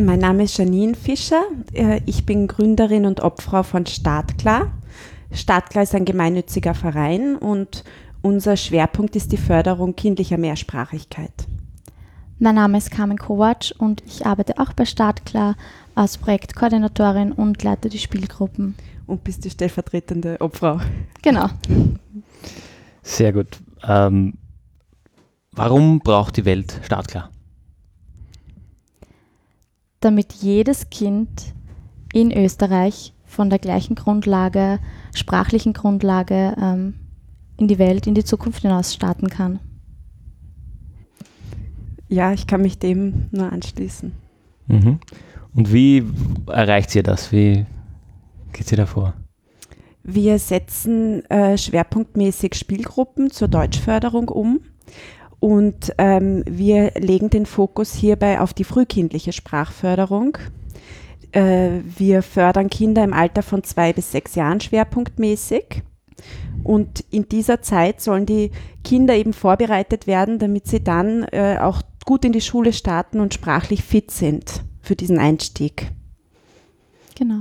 [0.00, 1.42] Mein Name ist Janine Fischer.
[1.72, 4.72] Äh, ich bin Gründerin und Obfrau von Startklar.
[5.32, 7.84] Startklar ist ein gemeinnütziger Verein und
[8.20, 11.32] unser Schwerpunkt ist die Förderung kindlicher Mehrsprachigkeit.
[12.38, 15.56] Mein Name ist Carmen Kovac und ich arbeite auch bei Startklar
[15.94, 18.74] als Projektkoordinatorin und leite die Spielgruppen.
[19.06, 20.80] Und bist die stellvertretende Obfrau.
[21.22, 21.48] Genau.
[23.02, 23.58] Sehr gut.
[23.86, 24.34] Ähm,
[25.50, 27.31] warum braucht die Welt Startklar?
[30.04, 31.54] Damit jedes Kind
[32.12, 34.78] in Österreich von der gleichen Grundlage,
[35.14, 36.94] sprachlichen Grundlage ähm,
[37.56, 39.60] in die Welt, in die Zukunft hinaus starten kann.
[42.08, 44.12] Ja, ich kann mich dem nur anschließen.
[44.66, 44.98] Mhm.
[45.54, 46.04] Und wie
[46.46, 47.32] erreicht ihr das?
[47.32, 47.64] Wie
[48.52, 49.14] geht ihr davor?
[50.02, 54.60] Wir setzen äh, schwerpunktmäßig Spielgruppen zur Deutschförderung um
[55.42, 60.38] und ähm, wir legen den Fokus hierbei auf die frühkindliche Sprachförderung.
[61.32, 65.82] Äh, wir fördern Kinder im Alter von zwei bis sechs Jahren schwerpunktmäßig.
[66.62, 68.52] Und in dieser Zeit sollen die
[68.84, 73.34] Kinder eben vorbereitet werden, damit sie dann äh, auch gut in die Schule starten und
[73.34, 75.90] sprachlich fit sind für diesen Einstieg.
[77.16, 77.40] Genau.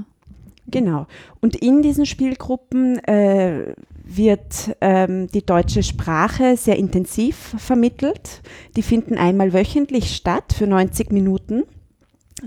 [0.65, 1.05] Genau.
[1.39, 3.75] Und in diesen Spielgruppen äh,
[4.17, 8.41] wird ähm, die deutsche Sprache sehr intensiv vermittelt.
[8.75, 11.63] Die finden einmal wöchentlich statt für 90 Minuten.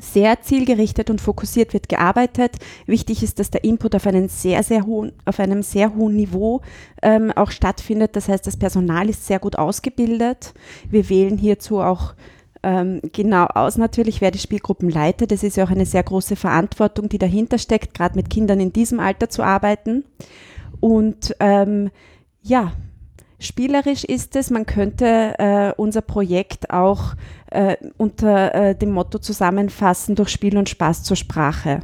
[0.01, 2.57] Sehr zielgerichtet und fokussiert wird gearbeitet.
[2.87, 6.63] Wichtig ist, dass der Input auf, einen sehr, sehr hohen, auf einem sehr hohen Niveau
[7.01, 8.17] ähm, auch stattfindet.
[8.17, 10.53] Das heißt, das Personal ist sehr gut ausgebildet.
[10.91, 12.15] Wir wählen hierzu auch
[12.65, 15.31] ähm, genau aus natürlich, wer die Spielgruppen leitet.
[15.31, 18.73] Das ist ja auch eine sehr große Verantwortung, die dahinter steckt, gerade mit Kindern in
[18.73, 20.05] diesem Alter zu arbeiten.
[20.85, 21.91] Und ähm,
[22.43, 22.73] ja,
[23.39, 24.51] spielerisch ist es.
[24.51, 27.15] Man könnte äh, unser Projekt auch
[27.51, 31.81] äh, unter äh, dem Motto zusammenfassen, durch Spiel und Spaß zur Sprache.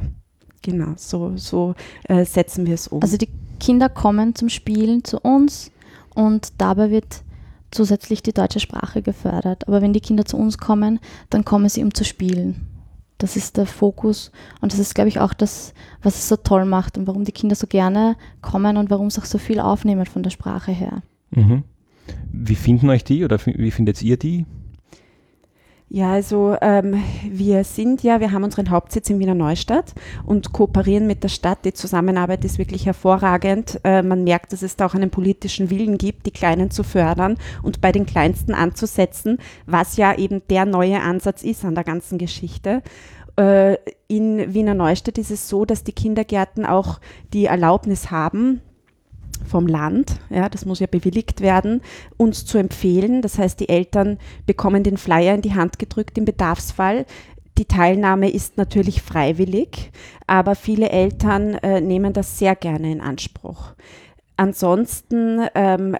[0.61, 3.01] Genau, so, so äh, setzen wir es um.
[3.01, 5.71] Also die Kinder kommen zum Spielen zu uns
[6.13, 7.23] und dabei wird
[7.71, 9.67] zusätzlich die deutsche Sprache gefördert.
[9.67, 10.99] Aber wenn die Kinder zu uns kommen,
[11.31, 12.70] dann kommen sie, um zu spielen.
[13.21, 14.31] Das ist der Fokus
[14.61, 17.31] und das ist, glaube ich, auch das, was es so toll macht und warum die
[17.31, 21.03] Kinder so gerne kommen und warum sie auch so viel aufnehmen von der Sprache her.
[21.29, 21.63] Mhm.
[22.31, 24.47] Wie finden euch die oder wie findet ihr die?
[25.93, 29.93] Ja, also ähm, wir sind ja, wir haben unseren Hauptsitz in Wiener Neustadt
[30.25, 31.65] und kooperieren mit der Stadt.
[31.65, 33.77] Die Zusammenarbeit ist wirklich hervorragend.
[33.83, 37.35] Äh, man merkt, dass es da auch einen politischen Willen gibt, die Kleinen zu fördern
[37.61, 42.17] und bei den Kleinsten anzusetzen, was ja eben der neue Ansatz ist an der ganzen
[42.17, 42.83] Geschichte.
[43.35, 43.75] Äh,
[44.07, 47.01] in Wiener Neustadt ist es so, dass die Kindergärten auch
[47.33, 48.61] die Erlaubnis haben,
[49.45, 51.81] vom Land, ja, das muss ja bewilligt werden,
[52.17, 53.21] uns zu empfehlen.
[53.21, 57.05] Das heißt, die Eltern bekommen den Flyer in die Hand gedrückt im Bedarfsfall.
[57.57, 59.91] Die Teilnahme ist natürlich freiwillig,
[60.25, 63.73] aber viele Eltern äh, nehmen das sehr gerne in Anspruch.
[64.37, 65.97] Ansonsten ähm,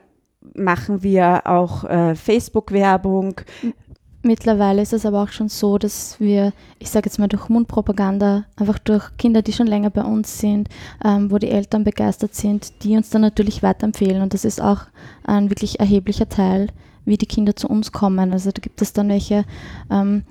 [0.55, 3.41] machen wir auch äh, Facebook-Werbung.
[4.23, 8.45] Mittlerweile ist es aber auch schon so, dass wir, ich sage jetzt mal durch Mundpropaganda,
[8.55, 10.69] einfach durch Kinder, die schon länger bei uns sind,
[11.03, 14.21] ähm, wo die Eltern begeistert sind, die uns dann natürlich weiterempfehlen.
[14.21, 14.81] Und das ist auch
[15.23, 16.67] ein wirklich erheblicher Teil,
[17.03, 18.31] wie die Kinder zu uns kommen.
[18.31, 19.43] Also da gibt es dann welche,
[19.89, 20.23] ähm,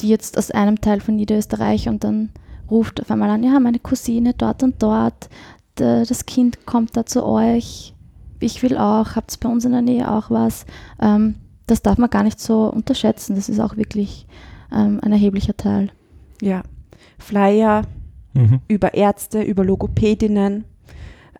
[0.00, 2.30] die jetzt aus einem Teil von Niederösterreich und dann
[2.70, 5.28] ruft auf einmal an, ja, meine Cousine dort und dort,
[5.74, 7.94] das Kind kommt da zu euch,
[8.40, 10.66] ich will auch, habt ihr bei uns in der Nähe auch was?
[11.00, 13.36] Ähm, das darf man gar nicht so unterschätzen.
[13.36, 14.26] Das ist auch wirklich
[14.72, 15.90] ähm, ein erheblicher Teil.
[16.40, 16.62] Ja,
[17.18, 17.82] Flyer
[18.34, 18.60] mhm.
[18.68, 20.64] über Ärzte, über Logopädinnen.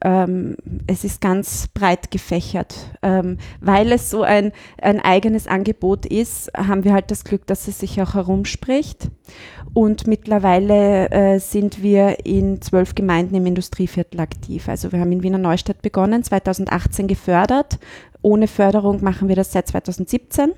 [0.04, 2.74] Ähm, es ist ganz breit gefächert.
[3.02, 7.68] Ähm, weil es so ein, ein eigenes Angebot ist, haben wir halt das Glück, dass
[7.68, 9.10] es sich auch herumspricht.
[9.72, 14.68] Und mittlerweile äh, sind wir in zwölf Gemeinden im Industrieviertel aktiv.
[14.68, 17.78] Also wir haben in Wiener Neustadt begonnen, 2018 gefördert
[18.26, 20.50] ohne Förderung machen wir das seit 2017.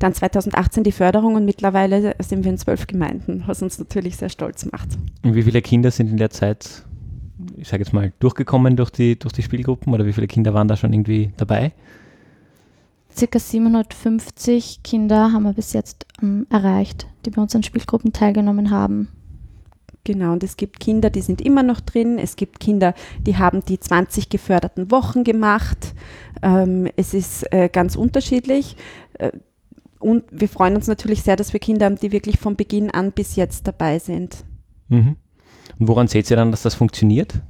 [0.00, 4.28] Dann 2018 die Förderung und mittlerweile sind wir in zwölf Gemeinden, was uns natürlich sehr
[4.28, 4.88] stolz macht.
[5.22, 6.82] Und wie viele Kinder sind in der Zeit,
[7.56, 10.66] ich sage jetzt mal, durchgekommen durch die, durch die Spielgruppen oder wie viele Kinder waren
[10.66, 11.72] da schon irgendwie dabei?
[13.16, 19.08] Circa 750 Kinder haben wir bis jetzt ähm, erreicht, die bei unseren Spielgruppen teilgenommen haben.
[20.04, 22.18] Genau, und es gibt Kinder, die sind immer noch drin.
[22.18, 25.94] Es gibt Kinder, die haben die 20 geförderten Wochen gemacht.
[26.42, 28.76] Ähm, es ist äh, ganz unterschiedlich.
[29.18, 29.30] Äh,
[30.00, 33.12] und wir freuen uns natürlich sehr, dass wir Kinder haben, die wirklich von Beginn an
[33.12, 34.44] bis jetzt dabei sind.
[34.88, 35.16] Mhm.
[35.78, 37.40] Und woran seht ihr dann, dass das funktioniert?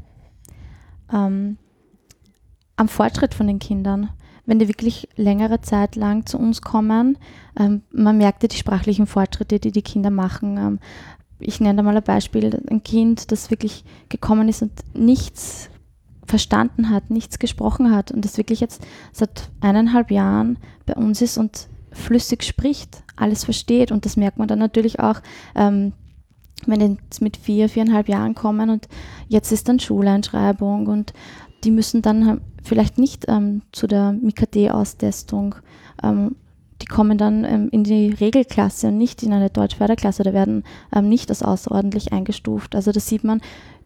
[1.11, 1.57] Ähm,
[2.77, 4.11] am Fortschritt von den Kindern.
[4.45, 7.17] Wenn die wirklich längere Zeit lang zu uns kommen,
[7.59, 10.81] ähm, man merkt ja die sprachlichen Fortschritte, die die Kinder machen.
[11.43, 15.69] Ähm, ich nenne da mal ein Beispiel, ein Kind, das wirklich gekommen ist und nichts
[16.27, 21.37] verstanden hat, nichts gesprochen hat und das wirklich jetzt seit eineinhalb Jahren bei uns ist
[21.37, 25.21] und flüssig spricht, alles versteht und das merkt man dann natürlich auch,
[25.55, 25.93] ähm,
[26.67, 28.89] wenn die mit vier, viereinhalb Jahren kommen und
[29.29, 31.13] jetzt ist dann Schuleinschreibung und
[31.65, 35.57] die müssen dann vielleicht nicht ähm, zu der MIKD-Austestung
[36.03, 36.37] ähm,
[36.83, 40.65] die kommen dann ähm, in die Regelklasse und nicht in eine Deutschförderklasse oder werden
[40.95, 42.75] ähm, nicht als außerordentlich eingestuft.
[42.75, 43.41] Also das sieht man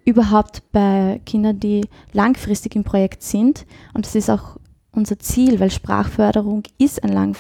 [0.07, 3.67] überhaupt bei Kindern, die langfristig im Projekt sind.
[3.93, 4.57] Und das ist auch
[4.93, 7.37] unser Ziel, weil Sprachförderung ist ein lang,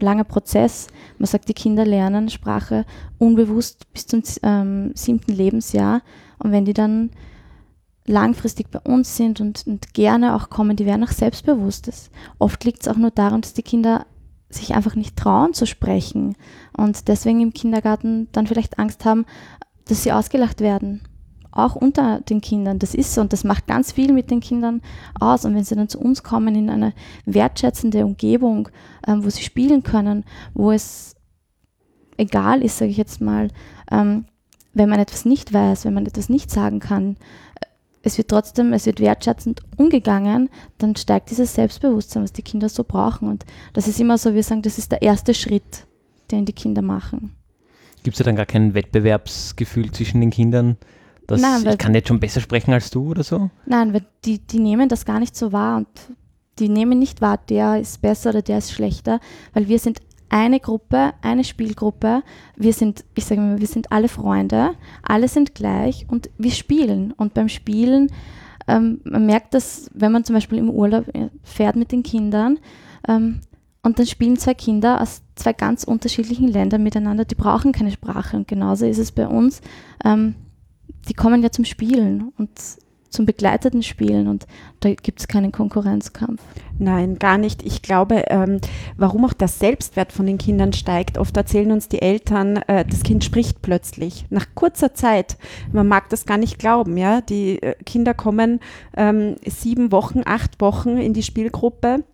[0.00, 0.88] langer Prozess.
[1.18, 2.84] Man sagt, die Kinder lernen Sprache
[3.18, 6.02] unbewusst bis zum ähm, siebten Lebensjahr.
[6.38, 7.10] Und wenn die dann
[8.04, 12.10] langfristig bei uns sind und, und gerne auch kommen, die werden auch selbstbewusstes.
[12.38, 14.04] Oft liegt es auch nur daran, dass die Kinder
[14.54, 16.36] sich einfach nicht trauen zu sprechen
[16.76, 19.24] und deswegen im Kindergarten dann vielleicht Angst haben,
[19.86, 21.02] dass sie ausgelacht werden.
[21.50, 22.78] Auch unter den Kindern.
[22.78, 24.80] Das ist so und das macht ganz viel mit den Kindern
[25.20, 25.44] aus.
[25.44, 26.94] Und wenn sie dann zu uns kommen in eine
[27.26, 28.70] wertschätzende Umgebung,
[29.06, 31.14] ähm, wo sie spielen können, wo es
[32.16, 33.48] egal ist, sage ich jetzt mal,
[33.90, 34.24] ähm,
[34.72, 37.16] wenn man etwas nicht weiß, wenn man etwas nicht sagen kann,
[38.02, 42.84] es wird trotzdem, es wird wertschätzend umgegangen, dann steigt dieses Selbstbewusstsein, was die Kinder so
[42.84, 43.28] brauchen.
[43.28, 45.86] Und das ist immer so, wir sagen, das ist der erste Schritt,
[46.30, 47.34] den die Kinder machen.
[48.02, 50.76] Gibt es ja dann gar kein Wettbewerbsgefühl zwischen den Kindern?
[51.28, 53.50] Dass Nein, ich kann jetzt schon besser sprechen als du oder so?
[53.64, 55.86] Nein, weil die, die nehmen das gar nicht so wahr und
[56.58, 59.20] die nehmen nicht wahr, der ist besser oder der ist schlechter,
[59.52, 60.00] weil wir sind
[60.32, 62.22] eine Gruppe, eine Spielgruppe.
[62.56, 64.70] Wir sind, ich sage mal, wir sind alle Freunde,
[65.02, 67.12] alle sind gleich und wir spielen.
[67.12, 68.10] Und beim Spielen,
[68.66, 72.58] ähm, man merkt das, wenn man zum Beispiel im Urlaub äh, fährt mit den Kindern
[73.06, 73.40] ähm,
[73.82, 78.36] und dann spielen zwei Kinder aus zwei ganz unterschiedlichen Ländern miteinander, die brauchen keine Sprache.
[78.36, 79.60] Und genauso ist es bei uns.
[80.02, 80.34] Ähm,
[81.08, 82.50] die kommen ja zum Spielen und
[83.12, 84.46] zum begleiteten Spielen und
[84.80, 86.42] da gibt es keinen Konkurrenzkampf.
[86.78, 87.62] Nein, gar nicht.
[87.62, 88.60] Ich glaube, ähm,
[88.96, 91.18] warum auch der Selbstwert von den Kindern steigt.
[91.18, 94.26] Oft erzählen uns die Eltern, äh, das Kind spricht plötzlich.
[94.30, 95.36] Nach kurzer Zeit.
[95.70, 96.96] Man mag das gar nicht glauben.
[96.96, 97.20] Ja?
[97.20, 98.60] Die äh, Kinder kommen
[98.96, 102.04] ähm, sieben Wochen, acht Wochen in die Spielgruppe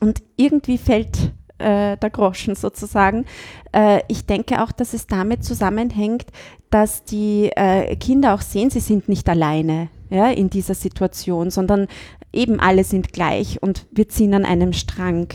[0.00, 3.24] und irgendwie fällt äh, der Groschen sozusagen.
[3.72, 6.26] Äh, ich denke auch, dass es damit zusammenhängt,
[6.70, 11.88] dass die äh, Kinder auch sehen, sie sind nicht alleine ja, in dieser Situation, sondern
[12.32, 15.28] eben alle sind gleich und wir ziehen an einem Strang.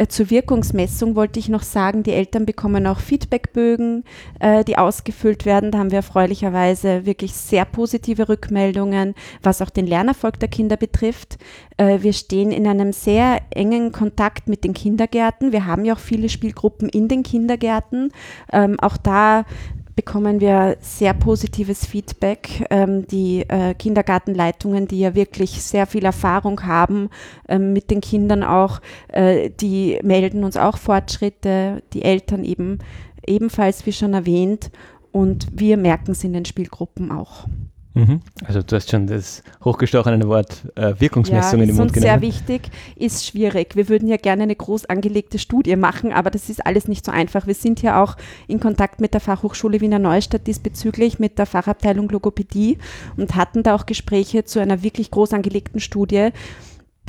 [0.00, 4.04] Äh, zur Wirkungsmessung wollte ich noch sagen, die Eltern bekommen auch Feedbackbögen,
[4.38, 5.70] äh, die ausgefüllt werden.
[5.70, 11.38] Da haben wir erfreulicherweise wirklich sehr positive Rückmeldungen, was auch den Lernerfolg der Kinder betrifft.
[11.76, 15.52] Äh, wir stehen in einem sehr engen Kontakt mit den Kindergärten.
[15.52, 18.12] Wir haben ja auch viele Spielgruppen in den Kindergärten.
[18.52, 19.44] Ähm, auch da
[19.96, 22.66] bekommen wir sehr positives Feedback.
[22.70, 27.10] Ähm, die äh, Kindergartenleitungen, die ja wirklich sehr viel Erfahrung haben
[27.48, 32.78] ähm, mit den Kindern auch, äh, die melden uns auch Fortschritte, die Eltern eben
[33.26, 34.70] ebenfalls, wie schon erwähnt,
[35.12, 37.46] und wir merken es in den Spielgruppen auch.
[37.94, 38.20] Mhm.
[38.44, 42.10] Also du hast schon das hochgestochene Wort äh, Wirkungsmessung ja, in den Mund genommen.
[42.10, 43.74] sehr wichtig, ist schwierig.
[43.74, 47.10] Wir würden ja gerne eine groß angelegte Studie machen, aber das ist alles nicht so
[47.10, 47.46] einfach.
[47.46, 52.08] Wir sind ja auch in Kontakt mit der Fachhochschule Wiener Neustadt diesbezüglich, mit der Fachabteilung
[52.08, 52.78] Logopädie
[53.16, 56.30] und hatten da auch Gespräche zu einer wirklich groß angelegten Studie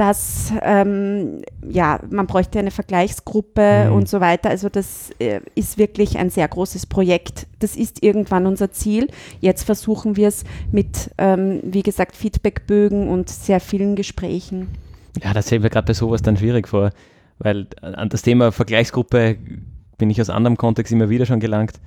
[0.02, 3.94] dass ähm, ja, man bräuchte eine Vergleichsgruppe mhm.
[3.94, 4.50] und so weiter.
[4.50, 7.46] Also das äh, ist wirklich ein sehr großes Projekt.
[7.60, 9.10] Das ist irgendwann unser Ziel.
[9.42, 14.70] Jetzt versuchen wir es mit, ähm, wie gesagt, Feedbackbögen und sehr vielen Gesprächen.
[15.24, 16.90] Ja, das sehen wir gerade bei sowas dann schwierig vor,
[17.38, 19.38] weil an das Thema Vergleichsgruppe
[20.00, 21.80] bin ich aus anderem Kontext immer wieder schon gelangt,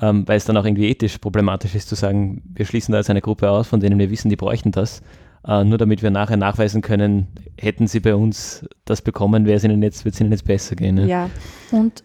[0.00, 3.10] ähm, weil es dann auch irgendwie ethisch problematisch ist zu sagen, wir schließen da jetzt
[3.10, 5.02] eine Gruppe aus, von denen wir wissen, die bräuchten das
[5.48, 9.62] Uh, nur damit wir nachher nachweisen können, hätten sie bei uns das bekommen, wäre es
[9.62, 10.96] ihnen jetzt, wird es ihnen jetzt besser gehen.
[10.96, 11.06] Ne?
[11.06, 11.30] Ja,
[11.70, 12.02] und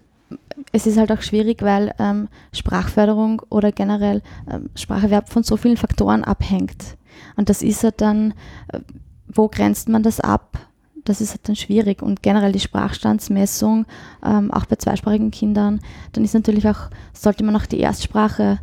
[0.71, 5.77] es ist halt auch schwierig, weil ähm, Sprachförderung oder generell ähm, Spracherwerb von so vielen
[5.77, 6.97] Faktoren abhängt.
[7.35, 8.33] Und das ist halt dann,
[8.71, 8.79] äh,
[9.27, 10.59] wo grenzt man das ab?
[11.03, 12.01] Das ist halt dann schwierig.
[12.01, 13.85] Und generell die Sprachstandsmessung,
[14.23, 15.81] ähm, auch bei zweisprachigen Kindern,
[16.13, 18.59] dann ist natürlich auch, sollte man auch die Erstsprache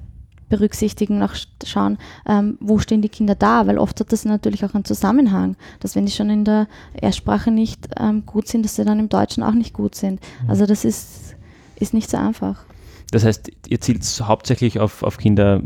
[0.49, 1.35] berücksichtigen, auch
[1.65, 5.57] schauen, ähm, wo stehen die Kinder da, weil oft hat das natürlich auch einen Zusammenhang,
[5.81, 9.09] dass wenn die schon in der Erstsprache nicht ähm, gut sind, dass sie dann im
[9.09, 10.21] Deutschen auch nicht gut sind.
[10.43, 10.51] Mhm.
[10.51, 11.37] Also das ist,
[11.77, 12.65] ist nicht so einfach.
[13.11, 15.63] Das heißt, ihr zielt hauptsächlich auf, auf Kinder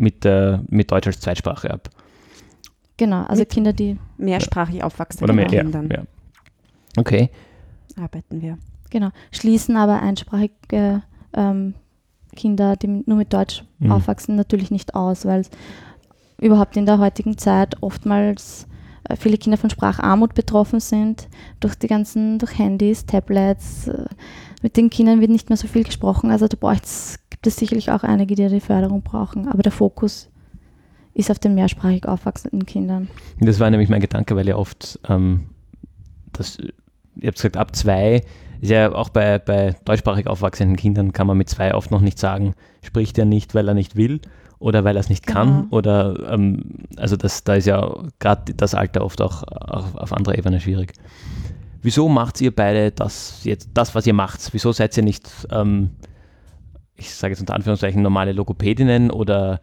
[0.00, 1.90] mit, äh, mit Deutsch als Zweitsprache ab?
[2.96, 5.22] Genau, also mit Kinder, die mehrsprachig aufwachsen.
[5.22, 6.02] Oder mehr, ja, ja.
[6.96, 7.30] Okay.
[7.96, 8.58] Arbeiten wir.
[8.90, 11.74] Genau, schließen aber einsprachige ähm,
[12.36, 13.92] Kinder, die nur mit Deutsch mhm.
[13.92, 15.44] aufwachsen, natürlich nicht aus, weil
[16.40, 18.66] überhaupt in der heutigen Zeit oftmals
[19.08, 21.28] äh, viele Kinder von Spracharmut betroffen sind,
[21.60, 23.88] durch die ganzen, durch Handys, Tablets.
[23.88, 24.06] Äh,
[24.62, 26.30] mit den Kindern wird nicht mehr so viel gesprochen.
[26.30, 26.56] Also da
[27.30, 29.48] gibt es sicherlich auch einige, die die Förderung brauchen.
[29.48, 30.28] Aber der Fokus
[31.14, 33.08] ist auf den mehrsprachig aufwachsenden Kindern.
[33.40, 35.46] Das war nämlich mein Gedanke, weil ja oft ähm,
[36.32, 38.22] das, ihr habt gesagt, ab zwei
[38.60, 42.18] ist ja auch bei, bei deutschsprachig aufwachsenden Kindern kann man mit zwei oft noch nicht
[42.18, 44.20] sagen, spricht er nicht, weil er nicht will
[44.58, 45.76] oder weil er es nicht kann genau.
[45.76, 46.64] oder ähm,
[46.96, 50.92] also das, da ist ja gerade das Alter oft auch, auch auf anderer Ebene schwierig.
[51.82, 54.50] Wieso macht ihr beide das jetzt, das, was ihr macht?
[54.52, 55.90] Wieso seid ihr nicht, ähm,
[56.96, 59.62] ich sage jetzt unter Anführungszeichen, normale Logopädinnen oder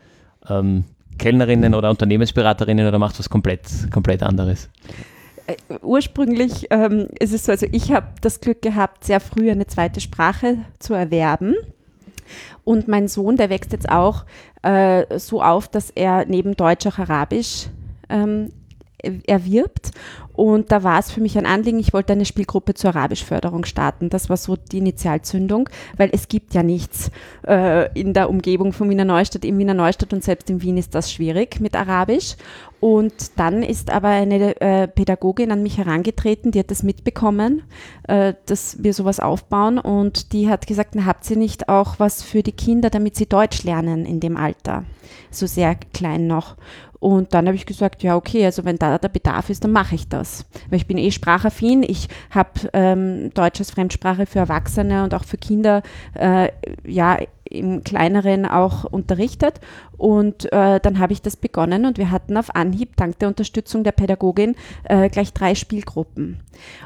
[0.49, 0.86] ähm,
[1.19, 4.69] Kellnerinnen oder Unternehmensberaterinnen oder macht was komplett, komplett anderes?
[5.47, 9.67] Äh, ursprünglich ähm, ist es so, also ich habe das Glück gehabt, sehr früh eine
[9.67, 11.55] zweite Sprache zu erwerben.
[12.65, 14.25] Und mein Sohn, der wächst jetzt auch
[14.62, 17.67] äh, so auf, dass er neben Deutsch auch Arabisch
[18.10, 18.49] ähm,
[19.25, 19.91] erwirbt.
[20.33, 24.10] Und da war es für mich ein Anliegen, ich wollte eine Spielgruppe zur Arabischförderung starten.
[24.10, 27.10] Das war so die Initialzündung, weil es gibt ja nichts
[27.47, 30.93] äh, in der Umgebung von Wiener Neustadt, in Wiener Neustadt und selbst in Wien ist
[30.93, 32.36] das schwierig mit Arabisch.
[32.79, 37.63] Und dann ist aber eine äh, Pädagogin an mich herangetreten, die hat das mitbekommen,
[38.07, 42.21] äh, dass wir sowas aufbauen und die hat gesagt, na, habt ihr nicht auch was
[42.21, 44.83] für die Kinder, damit sie Deutsch lernen in dem Alter?
[45.31, 46.55] So sehr klein noch.
[46.99, 49.95] Und dann habe ich gesagt, ja, okay, also wenn da der Bedarf ist, dann mache
[49.95, 50.45] ich das.
[50.69, 51.83] Weil ich bin eh sprachaffin.
[51.83, 55.83] Ich habe ähm, Deutsch als Fremdsprache für Erwachsene und auch für Kinder
[56.15, 56.49] äh,
[56.86, 57.17] ja
[57.49, 59.60] im kleineren auch unterrichtet.
[59.97, 63.83] Und äh, dann habe ich das begonnen und wir hatten auf Anhieb, dank der Unterstützung
[63.83, 66.41] der Pädagogin, äh, gleich drei Spielgruppen.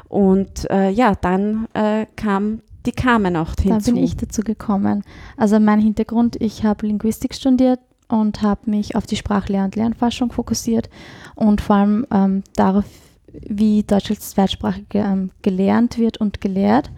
[0.08, 3.90] Und äh, ja, dann äh, kam die kamen auch hinzu.
[3.90, 5.04] Da bin ich dazu gekommen.
[5.36, 7.78] Also mein Hintergrund, ich habe Linguistik studiert,
[8.12, 10.90] und habe mich auf die Sprachlehr- und Lernforschung fokussiert
[11.34, 12.84] und vor allem ähm, darauf,
[13.32, 16.90] wie Deutsch als Zweitsprache ähm, gelernt wird und gelehrt.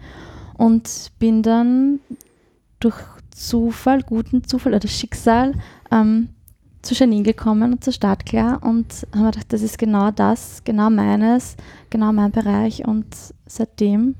[0.57, 1.99] Und bin dann
[2.81, 2.97] durch
[3.31, 5.53] Zufall, guten Zufall oder Schicksal
[5.89, 6.29] ähm,
[6.81, 11.55] zu Janine gekommen und zur Startklar und haben gedacht, das ist genau das, genau meines,
[11.89, 13.07] genau mein Bereich und
[13.45, 14.15] seitdem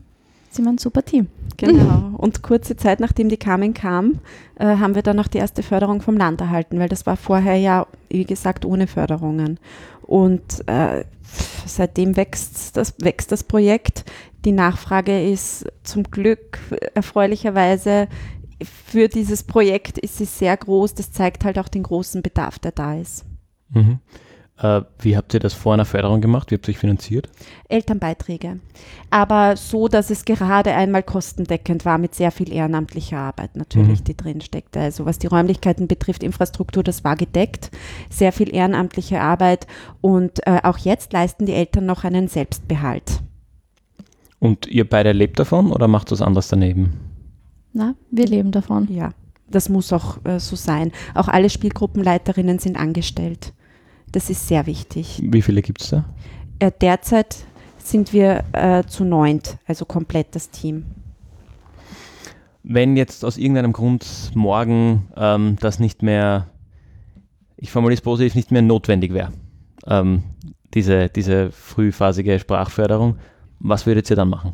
[0.56, 1.28] sind wir ein super Team.
[1.58, 2.16] Genau.
[2.18, 4.20] Und kurze Zeit nachdem die Carmen kam,
[4.56, 7.56] äh, haben wir dann auch die erste Förderung vom Land erhalten, weil das war vorher
[7.56, 9.60] ja, wie gesagt, ohne Förderungen.
[10.02, 11.06] Und äh,
[11.66, 14.06] seitdem wächst das, wächst das Projekt.
[14.46, 16.60] Die Nachfrage ist zum Glück
[16.94, 18.08] erfreulicherweise
[18.64, 20.94] für dieses Projekt ist sie sehr groß.
[20.94, 23.26] Das zeigt halt auch den großen Bedarf, der da ist.
[23.70, 24.00] Mhm.
[24.58, 26.50] Äh, wie habt ihr das vor einer Förderung gemacht?
[26.50, 27.28] Wie habt ihr euch finanziert?
[27.68, 28.60] Elternbeiträge.
[29.10, 34.04] Aber so, dass es gerade einmal kostendeckend war mit sehr viel ehrenamtlicher Arbeit natürlich, Mhm.
[34.06, 34.80] die drin steckte.
[34.80, 37.70] Also was die Räumlichkeiten betrifft, Infrastruktur, das war gedeckt.
[38.10, 39.68] Sehr viel ehrenamtliche Arbeit.
[40.00, 43.22] Und äh, auch jetzt leisten die Eltern noch einen Selbstbehalt.
[44.40, 46.94] Und ihr beide lebt davon oder macht was anderes daneben?
[47.74, 48.88] Na, wir leben davon.
[48.90, 49.10] Ja,
[49.50, 50.94] das muss auch äh, so sein.
[51.14, 53.52] Auch alle Spielgruppenleiterinnen sind angestellt.
[54.16, 55.20] Das ist sehr wichtig.
[55.22, 56.06] Wie viele gibt es da?
[56.60, 57.36] Äh, derzeit
[57.78, 60.86] sind wir äh, zu neunt, also komplett das Team.
[62.64, 66.48] Wenn jetzt aus irgendeinem Grund morgen ähm, das nicht mehr,
[67.58, 69.34] ich formuliere es positiv, nicht mehr notwendig wäre,
[69.86, 70.24] ähm,
[70.74, 73.18] diese, diese frühphasige Sprachförderung,
[73.60, 74.54] was würdet ihr dann machen?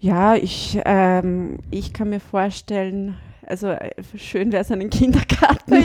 [0.00, 3.14] Ja, ich, ähm, ich kann mir vorstellen,
[3.48, 5.72] also äh, schön wäre es, einen Kindergarten,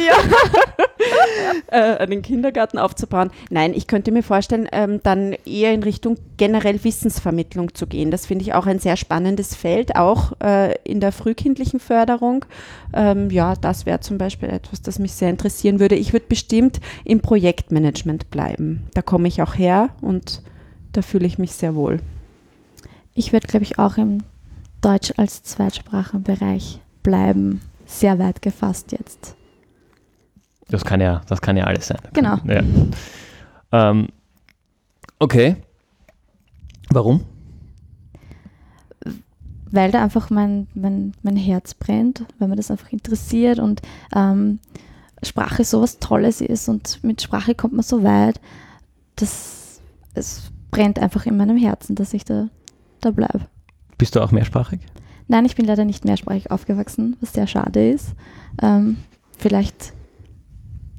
[1.68, 3.32] äh, einen Kindergarten aufzubauen.
[3.49, 8.11] Nein, ich könnte mir vorstellen, ähm, dann eher in Richtung generell Wissensvermittlung zu gehen.
[8.11, 12.45] Das finde ich auch ein sehr spannendes Feld, auch äh, in der frühkindlichen Förderung.
[12.93, 15.95] Ähm, ja, das wäre zum Beispiel etwas, das mich sehr interessieren würde.
[15.95, 18.88] Ich würde bestimmt im Projektmanagement bleiben.
[18.93, 20.41] Da komme ich auch her und
[20.91, 21.99] da fühle ich mich sehr wohl.
[23.16, 24.24] Ich werde, glaube ich, auch im
[24.82, 27.61] Deutsch als Zweitsprachenbereich bleiben.
[27.85, 29.35] Sehr weit gefasst jetzt.
[30.69, 31.99] Das kann ja, das kann ja alles sein.
[32.13, 32.37] Genau.
[32.45, 32.63] Ja.
[33.71, 34.07] Ähm,
[35.19, 35.57] okay.
[36.89, 37.25] Warum?
[39.73, 43.81] weil da einfach mein, mein, mein Herz brennt, weil mir das einfach interessiert und
[44.15, 44.59] ähm,
[45.23, 48.39] Sprache so was Tolles ist und mit Sprache kommt man so weit,
[49.15, 49.81] dass
[50.13, 52.49] es brennt einfach in meinem Herzen, dass ich da,
[53.01, 53.47] da bleibe.
[53.97, 54.81] Bist du auch mehrsprachig?
[55.34, 58.13] Nein, ich bin leider nicht mehrsprachig aufgewachsen, was sehr schade ist.
[58.61, 58.97] Ähm,
[59.36, 59.91] vielleicht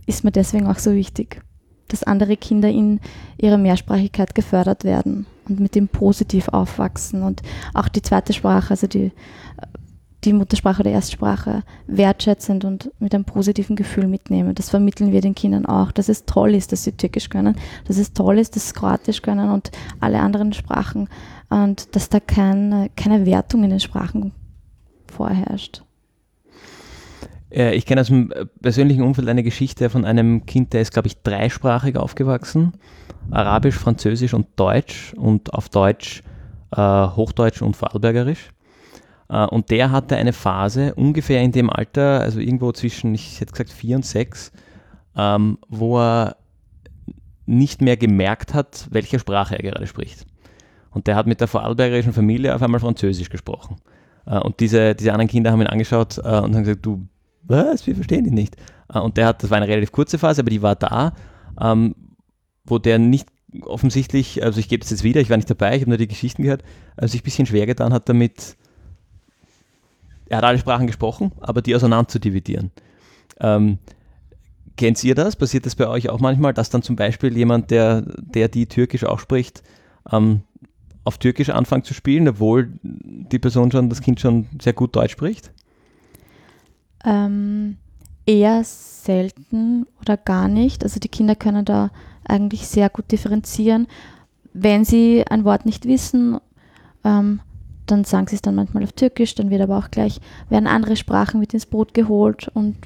[0.07, 1.41] ist mir deswegen auch so wichtig,
[1.87, 2.99] dass andere Kinder in
[3.41, 7.43] ihrer Mehrsprachigkeit gefördert werden und mit dem positiv aufwachsen und
[7.75, 9.13] auch die zweite Sprache, also die,
[10.25, 14.55] die Muttersprache oder Erstsprache wertschätzend und mit einem positiven Gefühl mitnehmen.
[14.55, 17.57] Das vermitteln wir den Kindern auch, dass es toll ist, dass sie Türkisch können,
[17.87, 19.71] dass es toll ist, dass sie Kroatisch können und
[20.01, 21.09] alle anderen Sprachen
[21.51, 24.33] und dass da keine, keine Wertung in den Sprachen
[25.07, 25.83] vorherrscht.
[27.51, 30.93] Äh, Ich kenne aus dem äh, persönlichen Umfeld eine Geschichte von einem Kind, der ist,
[30.93, 32.73] glaube ich, dreisprachig aufgewachsen.
[33.31, 36.23] Arabisch, Französisch und Deutsch und auf Deutsch
[36.77, 38.51] äh, Hochdeutsch und Vorarlbergerisch.
[39.29, 43.53] Äh, und der hatte eine Phase ungefähr in dem Alter, also irgendwo zwischen, ich hätte
[43.53, 44.53] gesagt, vier und sechs,
[45.17, 46.37] ähm, wo er
[47.47, 50.27] nicht mehr gemerkt hat, welche Sprache er gerade spricht.
[50.91, 53.77] Und der hat mit der vorarlbergerischen Familie auf einmal Französisch gesprochen.
[54.27, 57.07] Äh, und diese, diese anderen Kinder haben ihn angeschaut äh, und haben gesagt, du,
[57.43, 58.57] was, wir verstehen ihn nicht.
[58.93, 61.13] Äh, und der hat, das war eine relativ kurze Phase, aber die war da,
[61.61, 61.95] ähm,
[62.65, 63.29] wo der nicht
[63.63, 66.09] offensichtlich, also ich gebe es jetzt wieder, ich war nicht dabei, ich habe nur die
[66.09, 66.63] Geschichten gehört,
[66.97, 68.57] äh, sich ein bisschen schwer getan hat damit,
[70.35, 72.73] er hat alle Sprachen gesprochen, aber die auseinander zu dividieren.
[73.39, 73.79] Ähm,
[74.77, 75.37] kennt ihr das?
[75.37, 79.05] Passiert das bei euch auch manchmal, dass dann zum Beispiel jemand, der, der die Türkisch
[79.05, 79.63] auch spricht,
[80.11, 80.43] ähm,
[81.05, 85.13] auf Türkisch anfängt zu spielen, obwohl die Person schon, das Kind schon sehr gut Deutsch
[85.13, 85.53] spricht?
[87.05, 87.77] Ähm,
[88.27, 90.83] eher selten oder gar nicht.
[90.83, 91.93] Also die Kinder können da
[92.25, 93.87] eigentlich sehr gut differenzieren.
[94.53, 96.41] Wenn sie ein Wort nicht wissen,
[97.05, 97.41] ähm,
[97.87, 100.97] dann sagen sie es dann manchmal auf Türkisch, dann wird aber auch gleich, werden andere
[100.97, 102.77] Sprachen mit ins Boot geholt und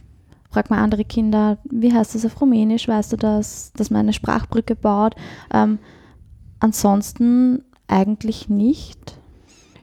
[0.51, 4.12] fragt mal andere Kinder, wie heißt das auf Rumänisch, weißt du das, dass man eine
[4.12, 5.14] Sprachbrücke baut.
[5.53, 5.78] Ähm,
[6.59, 9.18] ansonsten eigentlich nicht.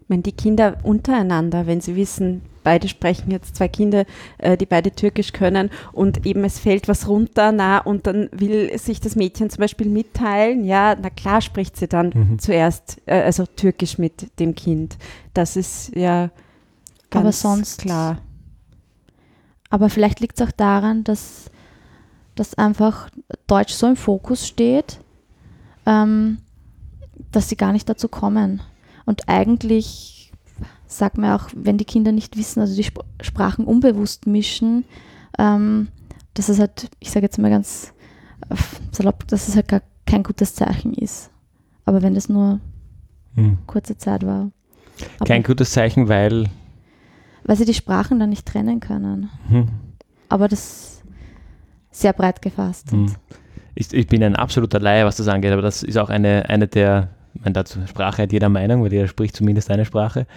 [0.02, 4.04] Ich meine, die Kinder untereinander, wenn sie wissen, beide sprechen jetzt zwei Kinder,
[4.40, 8.78] äh, die beide Türkisch können und eben es fällt was runter, na, und dann will
[8.78, 12.40] sich das Mädchen zum Beispiel mitteilen, ja, na klar spricht sie dann Mhm.
[12.40, 14.98] zuerst, äh, also Türkisch mit dem Kind.
[15.34, 16.32] Das ist ja
[17.10, 18.18] ganz Aber sonst- klar.
[19.70, 21.50] Aber vielleicht liegt es auch daran, dass,
[22.36, 23.10] dass einfach
[23.48, 25.00] Deutsch so im Fokus steht,
[25.86, 26.38] ähm,
[27.32, 28.62] dass sie gar nicht dazu kommen.
[29.06, 30.25] Und eigentlich
[30.88, 34.86] sagt man auch, wenn die Kinder nicht wissen, also die Sp Sprachen unbewusst mischen,
[35.40, 35.88] ähm,
[36.34, 37.94] dass es halt, ich sage jetzt mal ganz
[38.50, 38.56] äh,
[38.92, 41.32] salopp, dass es halt gar kein gutes Zeichen ist.
[41.86, 42.60] Aber wenn das nur
[43.36, 43.58] hm.
[43.68, 44.52] kurze Zeit war.
[45.18, 46.46] Aber Kein gutes Zeichen, weil.
[47.44, 49.30] Weil sie die Sprachen dann nicht trennen können.
[49.50, 49.68] Hm.
[50.30, 51.04] Aber das ist
[51.92, 52.92] sehr breit gefasst.
[52.92, 53.14] Hm.
[53.76, 56.68] Ich, ich, bin ein absoluter Laie, was das angeht, aber das ist auch eine, eine
[56.68, 60.28] der, ich meine, dazu Sprache hat jeder Meinung, weil jeder spricht zumindest eine Sprache.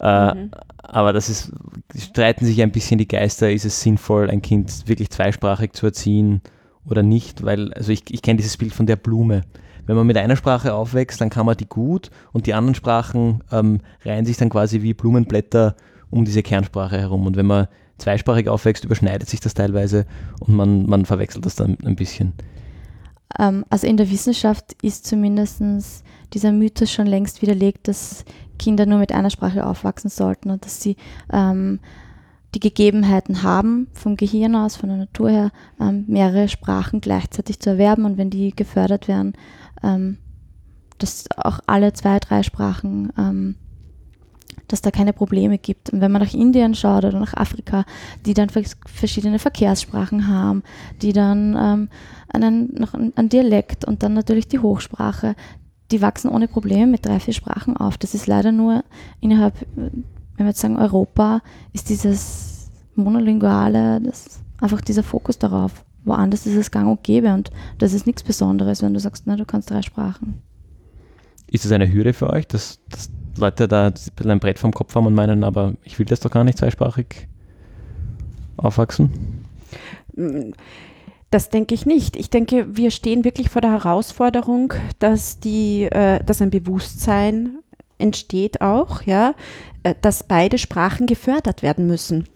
[0.00, 0.50] Äh, mhm.
[0.82, 1.52] Aber das ist,
[1.96, 6.40] streiten sich ein bisschen die Geister, ist es sinnvoll, ein Kind wirklich zweisprachig zu erziehen
[6.86, 9.42] oder nicht, weil, also ich, ich kenne dieses Bild von der Blume.
[9.86, 13.42] Wenn man mit einer Sprache aufwächst, dann kann man die gut und die anderen Sprachen
[13.50, 15.76] ähm, reihen sich dann quasi wie Blumenblätter
[16.10, 17.26] um diese Kernsprache herum.
[17.26, 17.68] Und wenn man
[17.98, 20.06] zweisprachig aufwächst, überschneidet sich das teilweise
[20.40, 22.32] und man, man verwechselt das dann ein bisschen.
[23.38, 25.62] Ähm, also in der Wissenschaft ist zumindest
[26.32, 28.24] dieser Mythos schon längst widerlegt, dass
[28.58, 30.96] Kinder nur mit einer Sprache aufwachsen sollten und dass sie
[31.32, 31.80] ähm,
[32.54, 35.50] die Gegebenheiten haben, vom Gehirn aus, von der Natur her,
[35.80, 39.34] ähm, mehrere Sprachen gleichzeitig zu erwerben und wenn die gefördert werden,
[39.82, 40.18] ähm,
[40.98, 43.56] dass auch alle zwei, drei Sprachen, ähm,
[44.66, 45.90] dass da keine Probleme gibt.
[45.90, 47.84] Und wenn man nach Indien schaut oder nach Afrika,
[48.26, 50.62] die dann verschiedene Verkehrssprachen haben,
[51.00, 51.88] die dann ähm,
[52.28, 55.36] einen, noch einen Dialekt und dann natürlich die Hochsprache,
[55.90, 57.96] die wachsen ohne Probleme mit drei, vier Sprachen auf.
[57.98, 58.84] Das ist leider nur
[59.20, 60.04] innerhalb, wenn
[60.36, 61.40] wir jetzt sagen Europa,
[61.72, 65.84] ist dieses monolinguale, das einfach dieser Fokus darauf.
[66.04, 69.36] Woanders ist es gang und gäbe und das ist nichts Besonderes, wenn du sagst, na,
[69.36, 70.42] du kannst drei Sprachen.
[71.46, 74.72] Ist das eine Hürde für euch, dass, dass Leute da ein bisschen ein Brett vom
[74.72, 77.28] Kopf haben und meinen, aber ich will das doch gar nicht zweisprachig
[78.56, 79.44] aufwachsen?
[81.30, 82.16] Das denke ich nicht.
[82.16, 87.58] Ich denke, wir stehen wirklich vor der Herausforderung, dass, die, äh, dass ein Bewusstsein
[87.98, 89.34] entsteht auch, ja,
[89.82, 92.28] äh, dass beide Sprachen gefördert werden müssen.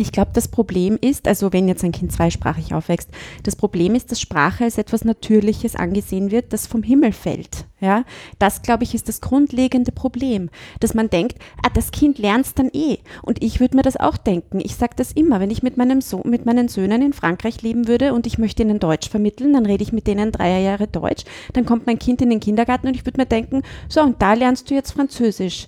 [0.00, 3.10] Ich glaube, das Problem ist, also wenn jetzt ein Kind zweisprachig aufwächst,
[3.42, 7.66] das Problem ist, dass Sprache als etwas Natürliches angesehen wird, das vom Himmel fällt.
[7.80, 8.04] Ja,
[8.38, 12.54] das glaube ich ist das grundlegende Problem, dass man denkt, ah, das Kind lernt es
[12.54, 12.98] dann eh.
[13.22, 14.60] Und ich würde mir das auch denken.
[14.60, 17.88] Ich sage das immer, wenn ich mit meinem so mit meinen Söhnen in Frankreich leben
[17.88, 21.24] würde und ich möchte ihnen Deutsch vermitteln, dann rede ich mit denen drei Jahre Deutsch.
[21.54, 24.34] Dann kommt mein Kind in den Kindergarten und ich würde mir denken, so und da
[24.34, 25.66] lernst du jetzt Französisch.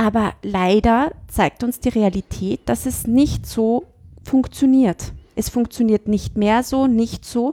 [0.00, 3.84] Aber leider zeigt uns die Realität, dass es nicht so
[4.24, 5.12] funktioniert.
[5.36, 7.52] Es funktioniert nicht mehr so, nicht so,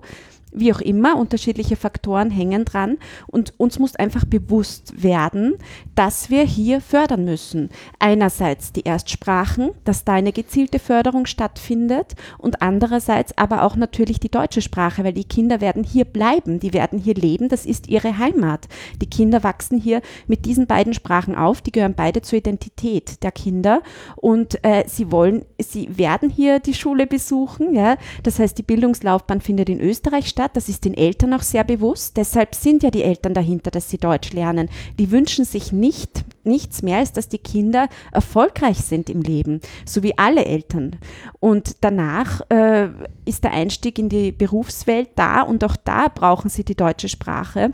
[0.59, 2.97] wie auch immer, unterschiedliche Faktoren hängen dran
[3.27, 5.55] und uns muss einfach bewusst werden,
[5.95, 7.69] dass wir hier fördern müssen.
[7.99, 14.29] Einerseits die Erstsprachen, dass da eine gezielte Förderung stattfindet und andererseits aber auch natürlich die
[14.29, 18.17] deutsche Sprache, weil die Kinder werden hier bleiben, die werden hier leben, das ist ihre
[18.17, 18.67] Heimat.
[19.01, 23.31] Die Kinder wachsen hier mit diesen beiden Sprachen auf, die gehören beide zur Identität der
[23.31, 23.81] Kinder
[24.15, 29.41] und äh, sie wollen, sie werden hier die Schule besuchen, ja, das heißt die Bildungslaufbahn
[29.41, 32.17] findet in Österreich statt, das ist den Eltern auch sehr bewusst.
[32.17, 34.69] Deshalb sind ja die Eltern dahinter, dass sie Deutsch lernen.
[34.99, 40.03] Die wünschen sich nicht, nichts mehr, als dass die Kinder erfolgreich sind im Leben, so
[40.03, 40.97] wie alle Eltern.
[41.39, 42.89] Und danach äh,
[43.25, 47.71] ist der Einstieg in die Berufswelt da und auch da brauchen sie die deutsche Sprache.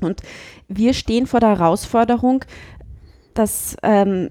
[0.00, 0.22] Und
[0.68, 2.44] wir stehen vor der Herausforderung,
[3.34, 4.30] dass ähm,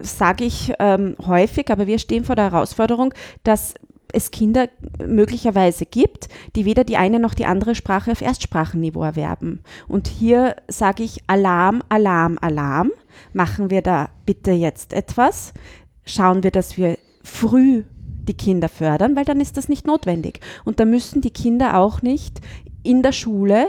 [0.00, 3.74] sage ich ähm, häufig, aber wir stehen vor der Herausforderung, dass
[4.12, 4.68] es Kinder
[5.04, 9.60] möglicherweise gibt, die weder die eine noch die andere Sprache auf Erstsprachenniveau erwerben.
[9.88, 12.92] Und hier sage ich Alarm, Alarm, Alarm.
[13.32, 15.52] Machen wir da bitte jetzt etwas.
[16.04, 17.84] Schauen wir, dass wir früh
[18.28, 20.40] die Kinder fördern, weil dann ist das nicht notwendig.
[20.64, 22.40] Und da müssen die Kinder auch nicht
[22.82, 23.66] in der Schule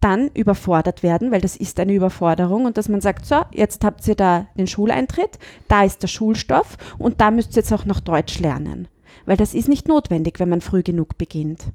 [0.00, 4.06] dann überfordert werden, weil das ist eine Überforderung und dass man sagt, so, jetzt habt
[4.06, 8.00] ihr da den Schuleintritt, da ist der Schulstoff und da müsst ihr jetzt auch noch
[8.00, 8.88] Deutsch lernen
[9.26, 11.66] weil das ist nicht notwendig, wenn man früh genug beginnt.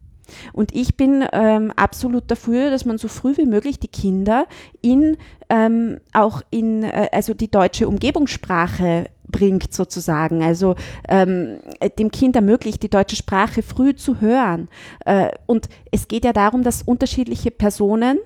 [0.53, 4.45] Und ich bin ähm, absolut dafür, dass man so früh wie möglich die Kinder
[4.81, 5.17] in
[5.49, 10.75] ähm, auch in äh, also die deutsche Umgebungssprache bringt sozusagen, also
[11.07, 11.59] ähm,
[11.97, 14.67] dem Kind ermöglicht, die deutsche Sprache früh zu hören.
[15.05, 18.19] Äh, und es geht ja darum, dass unterschiedliche Personen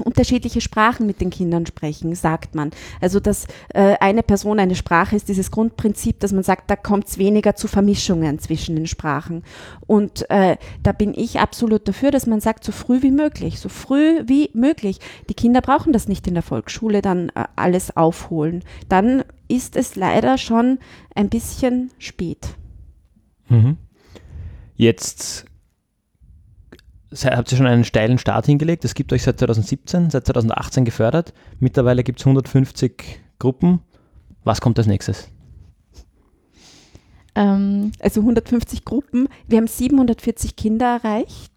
[0.00, 2.70] unterschiedliche Sprachen mit den Kindern sprechen, sagt man.
[3.00, 7.08] Also dass äh, eine Person eine Sprache ist, dieses Grundprinzip, dass man sagt, da kommt
[7.08, 9.42] es weniger zu Vermischungen zwischen den Sprachen.
[9.86, 13.68] Und äh, da bin ich absolut dafür, dass man sagt, so früh wie möglich, so
[13.68, 14.98] früh wie möglich.
[15.28, 18.64] Die Kinder brauchen das nicht in der Volksschule dann äh, alles aufholen.
[18.88, 20.78] Dann ist es leider schon
[21.14, 22.54] ein bisschen spät.
[23.48, 23.76] Mhm.
[24.76, 25.44] Jetzt
[27.12, 28.84] habt ihr schon einen steilen Start hingelegt.
[28.84, 31.32] Es gibt euch seit 2017, seit 2018 gefördert.
[31.58, 33.80] Mittlerweile gibt es 150 Gruppen.
[34.44, 35.28] Was kommt als nächstes?
[37.34, 39.28] Ähm, also 150 Gruppen.
[39.48, 41.52] Wir haben 740 Kinder erreicht.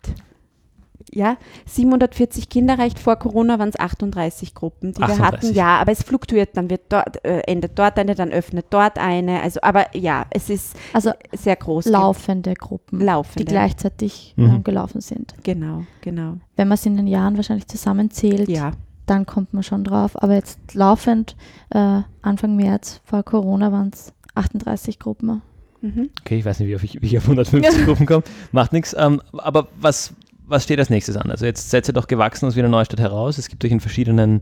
[1.11, 5.19] Ja, 740 Kinder reicht vor Corona waren es 38 Gruppen, die 38.
[5.19, 5.53] wir hatten.
[5.55, 9.41] Ja, aber es fluktuiert, dann wird dort, äh, endet dort eine, dann öffnet dort eine.
[9.41, 11.85] Also, aber ja, es ist Also sehr groß.
[11.85, 13.45] laufende Gruppen, Laufende.
[13.45, 14.45] die gleichzeitig Mhm.
[14.45, 15.33] ähm, gelaufen sind.
[15.43, 16.37] Genau, genau.
[16.55, 18.71] Wenn man es in den Jahren wahrscheinlich zusammenzählt, Ja.
[19.05, 20.21] dann kommt man schon drauf.
[20.21, 21.35] Aber jetzt laufend,
[21.71, 25.41] äh, Anfang März vor Corona waren es 38 Gruppen.
[25.81, 26.09] Mhm.
[26.21, 28.23] Okay, ich weiß nicht, wie, ich, wie ich auf 150 Gruppen komme.
[28.53, 28.95] Macht nichts.
[28.97, 30.13] Ähm, aber was,
[30.53, 31.31] was steht als nächstes an?
[31.31, 33.37] Also jetzt seid ihr doch gewachsen aus Wiener Neustadt heraus.
[33.37, 34.41] Es gibt euch in verschiedenen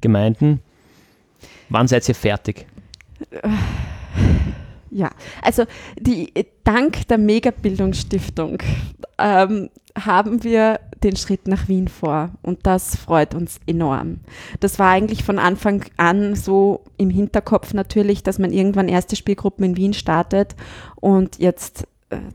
[0.00, 0.60] Gemeinden.
[1.68, 2.66] Wann seid ihr fertig?
[4.90, 5.10] Ja,
[5.40, 5.64] also
[5.98, 6.32] die,
[6.64, 8.58] dank der Megabildungsstiftung
[9.18, 14.20] ähm, haben wir den Schritt nach Wien vor und das freut uns enorm.
[14.60, 19.64] Das war eigentlich von Anfang an so im Hinterkopf natürlich, dass man irgendwann erste Spielgruppen
[19.64, 20.56] in Wien startet
[20.96, 21.86] und jetzt äh,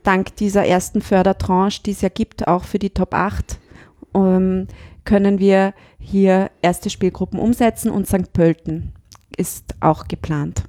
[0.03, 3.59] dank dieser ersten Fördertranche, die es ja gibt, auch für die Top 8,
[4.15, 4.67] ähm,
[5.05, 8.33] können wir hier erste Spielgruppen umsetzen und St.
[8.33, 8.93] Pölten
[9.37, 10.63] ist auch geplant.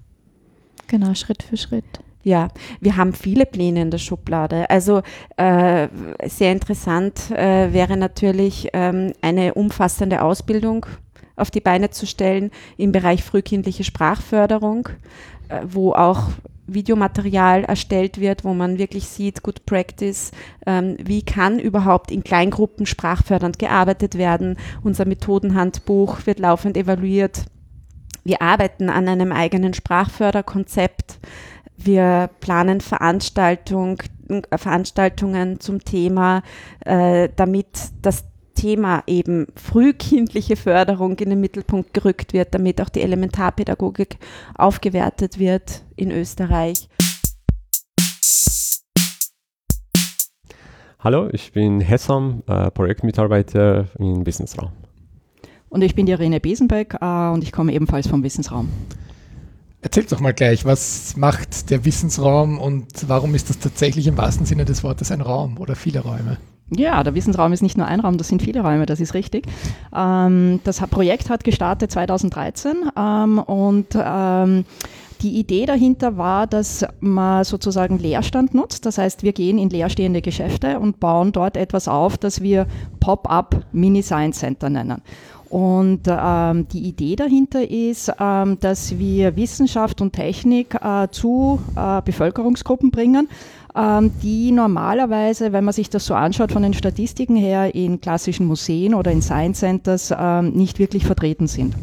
[0.87, 2.01] Genau, Schritt für Schritt.
[2.23, 2.49] Ja,
[2.81, 4.69] wir haben viele Pläne in der Schublade.
[4.71, 5.03] Also
[5.37, 5.89] äh,
[6.27, 10.87] sehr interessant äh, wäre natürlich ähm, eine umfassende Ausbildung
[11.37, 14.89] auf die Beine zu stellen im Bereich frühkindliche Sprachförderung,
[15.49, 16.31] äh, wo auch
[16.69, 20.31] Videomaterial erstellt wird, wo man wirklich sieht, Good Practice,
[20.67, 24.57] ähm, wie kann überhaupt in Kleingruppen sprachfördernd gearbeitet werden.
[24.83, 27.47] Unser Methodenhandbuch wird laufend evaluiert.
[28.23, 31.19] Wir arbeiten an einem eigenen Sprachförderkonzept.
[31.77, 36.43] Wir planen Veranstaltung, äh, Veranstaltungen zum Thema,
[36.85, 37.69] äh, damit
[38.03, 38.25] das
[38.59, 44.19] Thema eben frühkindliche Förderung in den Mittelpunkt gerückt wird, damit auch die Elementarpädagogik
[44.57, 46.89] aufgewertet wird in Österreich.
[50.99, 54.73] Hallo, ich bin Hessam, äh, Projektmitarbeiter im Wissensraum.
[55.69, 58.69] Und ich bin die Irene Besenbeck äh, und ich komme ebenfalls vom Wissensraum.
[59.83, 64.45] Erzählt doch mal gleich, was macht der Wissensraum und warum ist das tatsächlich im wahrsten
[64.45, 66.39] Sinne des Wortes ein Raum oder viele Räume?
[66.71, 69.47] Ja, der Wissensraum ist nicht nur ein Raum, das sind viele Räume, das ist richtig.
[69.95, 74.65] Ähm, das Projekt hat gestartet 2013 ähm, und ähm,
[75.23, 78.87] die Idee dahinter war, dass man sozusagen Leerstand nutzt.
[78.87, 82.67] Das heißt, wir gehen in leerstehende Geschäfte und bauen dort etwas auf, das wir
[83.01, 85.03] Pop-up Mini Science Center nennen.
[85.49, 92.03] Und ähm, die Idee dahinter ist, ähm, dass wir Wissenschaft und Technik äh, zu äh,
[92.03, 93.29] Bevölkerungsgruppen bringen,
[94.23, 98.93] die normalerweise, wenn man sich das so anschaut von den Statistiken her, in klassischen Museen
[98.95, 101.75] oder in Science Centers ähm, nicht wirklich vertreten sind.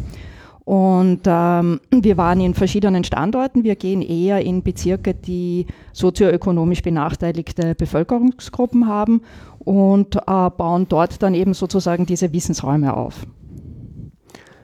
[0.66, 3.64] Und ähm, wir waren in verschiedenen Standorten.
[3.64, 9.22] Wir gehen eher in Bezirke, die sozioökonomisch benachteiligte Bevölkerungsgruppen haben
[9.60, 13.28] und äh, bauen dort dann eben sozusagen diese Wissensräume auf.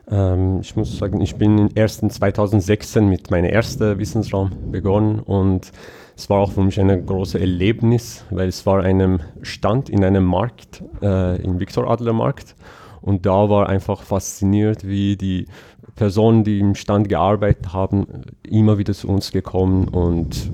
[0.09, 5.71] Ähm, ich muss sagen, ich bin erst in 2016 mit meinem ersten Wissensraum begonnen und
[6.16, 10.26] es war auch für mich ein großes Erlebnis, weil es war einem Stand in einem
[10.26, 12.55] Markt, äh, im Viktor Adler Markt
[13.01, 15.47] und da war einfach fasziniert, wie die
[15.95, 18.07] Personen, die im Stand gearbeitet haben,
[18.43, 20.51] immer wieder zu uns gekommen und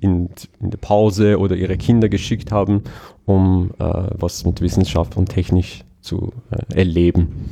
[0.00, 0.30] in,
[0.60, 2.82] in der Pause oder ihre Kinder geschickt haben,
[3.26, 7.48] um äh, was mit Wissenschaft und Technik zu äh, erleben.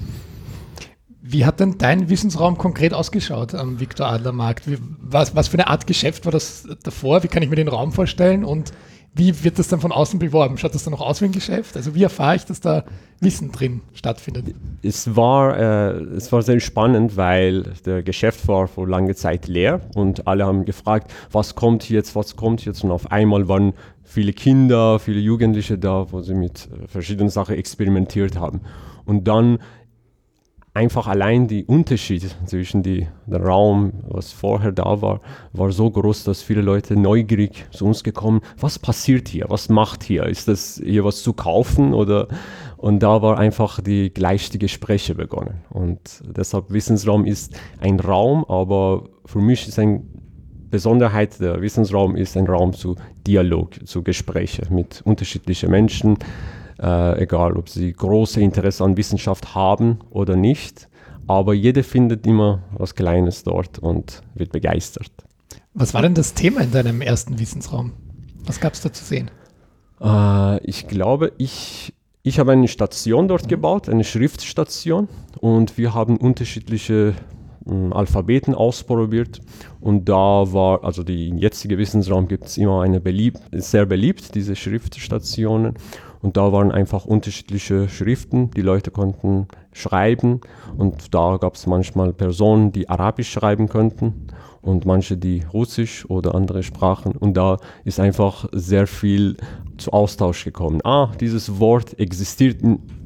[1.28, 4.64] Wie hat denn dein Wissensraum konkret ausgeschaut am Viktor Adler Markt?
[5.00, 7.22] Was, was für eine Art Geschäft war das davor?
[7.22, 8.44] Wie kann ich mir den Raum vorstellen?
[8.44, 8.72] Und
[9.12, 10.58] wie wird das dann von außen beworben?
[10.58, 11.74] Schaut das dann noch aus wie ein Geschäft?
[11.76, 12.84] Also wie erfahre ich, dass da
[13.18, 14.54] Wissen drin stattfindet?
[14.82, 19.80] Es war, äh, es war sehr spannend, weil der Geschäft war vor langer Zeit leer
[19.94, 23.72] und alle haben gefragt, was kommt jetzt, was kommt jetzt und auf einmal waren
[24.04, 28.60] viele Kinder, viele Jugendliche da, wo sie mit äh, verschiedenen Sachen experimentiert haben.
[29.06, 29.60] Und dann
[30.76, 35.22] einfach allein die Unterschied zwischen die, der Raum, was vorher da war,
[35.54, 40.04] war so groß, dass viele Leute neugierig zu uns gekommen, was passiert hier, was macht
[40.04, 42.28] hier, ist das hier was zu kaufen oder?
[42.76, 45.62] Und da war einfach die gleiche Gespräche begonnen.
[45.70, 50.06] Und deshalb Wissensraum ist ein Raum, aber für mich ist ein
[50.68, 52.96] Besonderheit der Wissensraum ist ein Raum zu
[53.26, 56.18] Dialog, zu Gespräche mit unterschiedlichen Menschen,
[56.80, 60.88] äh, egal ob sie große Interesse an Wissenschaft haben oder nicht.
[61.26, 65.10] Aber jeder findet immer was Kleines dort und wird begeistert.
[65.74, 67.92] Was war denn das Thema in deinem ersten Wissensraum?
[68.44, 69.30] Was gab es da zu sehen?
[70.00, 75.08] Äh, ich glaube, ich, ich habe eine Station dort gebaut, eine Schriftstation.
[75.40, 77.14] Und wir haben unterschiedliche
[77.68, 79.40] ähm, Alphabeten ausprobiert.
[79.80, 84.56] Und da war, also die jetzige Wissensraum gibt es immer eine beliebt, sehr beliebt, diese
[84.56, 85.74] Schriftstationen.
[86.26, 88.50] Und da waren einfach unterschiedliche Schriften.
[88.50, 90.40] Die Leute konnten schreiben
[90.76, 94.26] und da gab es manchmal Personen, die Arabisch schreiben könnten
[94.60, 97.12] und manche, die Russisch oder andere Sprachen.
[97.12, 99.36] Und da ist einfach sehr viel
[99.78, 100.80] zu Austausch gekommen.
[100.82, 102.56] Ah, dieses Wort existiert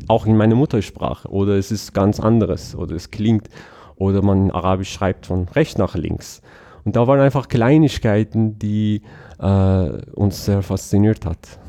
[0.09, 3.51] auch in meiner Muttersprache oder es ist ganz anderes oder es klingt
[3.97, 6.41] oder man Arabisch schreibt von rechts nach links.
[6.87, 9.03] Und da waren einfach Kleinigkeiten, die
[9.39, 11.60] äh, uns sehr fasziniert hat.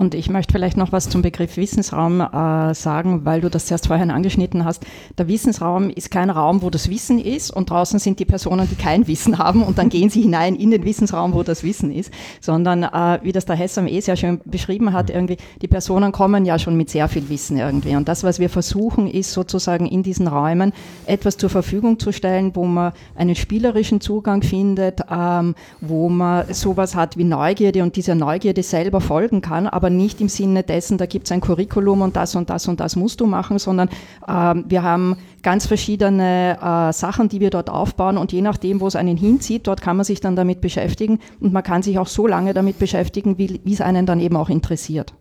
[0.00, 3.88] Und ich möchte vielleicht noch was zum Begriff Wissensraum äh, sagen, weil du das erst
[3.88, 4.82] vorhin angeschnitten hast.
[5.18, 8.76] Der Wissensraum ist kein Raum, wo das Wissen ist und draußen sind die Personen, die
[8.76, 12.10] kein Wissen haben und dann gehen sie hinein in den Wissensraum, wo das Wissen ist,
[12.40, 16.46] sondern äh, wie das der Hessam eh sehr schön beschrieben hat, irgendwie die Personen kommen
[16.46, 17.94] ja schon mit sehr viel Wissen irgendwie.
[17.94, 20.72] Und das, was wir versuchen, ist sozusagen in diesen Räumen
[21.04, 26.94] etwas zur Verfügung zu stellen, wo man einen spielerischen Zugang findet, ähm, wo man sowas
[26.94, 30.98] hat wie Neugierde und dieser Neugierde selber folgen kann, aber aber nicht im Sinne dessen,
[30.98, 33.88] da gibt es ein Curriculum und das und das und das musst du machen, sondern
[34.26, 38.86] äh, wir haben ganz verschiedene äh, Sachen, die wir dort aufbauen und je nachdem, wo
[38.86, 42.06] es einen hinzieht, dort kann man sich dann damit beschäftigen und man kann sich auch
[42.06, 45.12] so lange damit beschäftigen, wie es einen dann eben auch interessiert.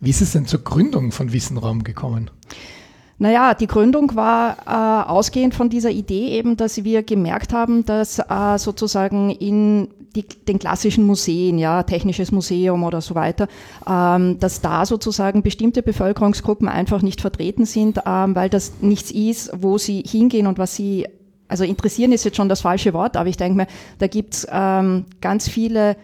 [0.00, 2.30] Wie ist es denn zur Gründung von Wissenraum gekommen?
[3.18, 8.18] Naja, die Gründung war äh, ausgehend von dieser Idee eben, dass wir gemerkt haben, dass
[8.18, 13.48] äh, sozusagen in die, den klassischen Museen, ja, Technisches Museum oder so weiter,
[13.88, 19.50] ähm, dass da sozusagen bestimmte Bevölkerungsgruppen einfach nicht vertreten sind, ähm, weil das nichts ist,
[19.54, 21.06] wo sie hingehen und was sie,
[21.48, 23.66] also interessieren ist jetzt schon das falsche Wort, aber ich denke mir,
[23.98, 25.96] da gibt's ähm, ganz viele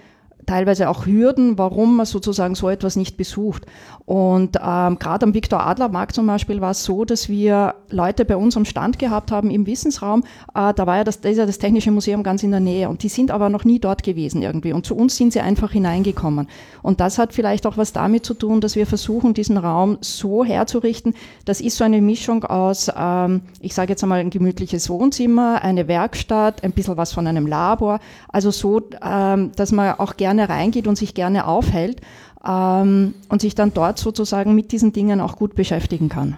[0.47, 3.67] teilweise auch Hürden, warum man sozusagen so etwas nicht besucht.
[4.07, 8.25] Und ähm, gerade am Viktor Adler Markt zum Beispiel war es so, dass wir Leute
[8.25, 10.25] bei uns am Stand gehabt haben im Wissensraum.
[10.55, 12.89] Äh, da war ja das, da ist ja das Technische Museum ganz in der Nähe
[12.89, 14.73] und die sind aber noch nie dort gewesen irgendwie.
[14.73, 16.49] Und zu uns sind sie einfach hineingekommen.
[16.83, 20.45] Und das hat vielleicht auch was damit zu tun, dass wir versuchen, diesen Raum so
[20.45, 21.15] herzurichten.
[21.45, 25.87] Das ist so eine Mischung aus, ähm, ich sage jetzt einmal ein gemütliches Wohnzimmer, eine
[25.89, 28.01] Werkstatt, ein bisschen was von einem Labor.
[28.29, 32.01] Also so, ähm, dass man auch gerne reingeht und sich gerne aufhält
[32.47, 36.37] ähm, und sich dann dort sozusagen mit diesen Dingen auch gut beschäftigen kann.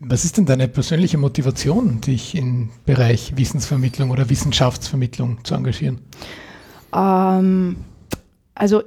[0.00, 5.98] Was ist denn deine persönliche Motivation, dich im Bereich Wissensvermittlung oder Wissenschaftsvermittlung zu engagieren?
[6.94, 7.76] Ähm,
[8.54, 8.82] also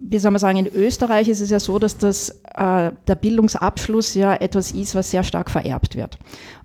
[0.00, 4.14] wie soll man sagen, in Österreich ist es ja so, dass das, äh, der Bildungsabschluss
[4.14, 6.18] ja etwas ist, was sehr stark vererbt wird.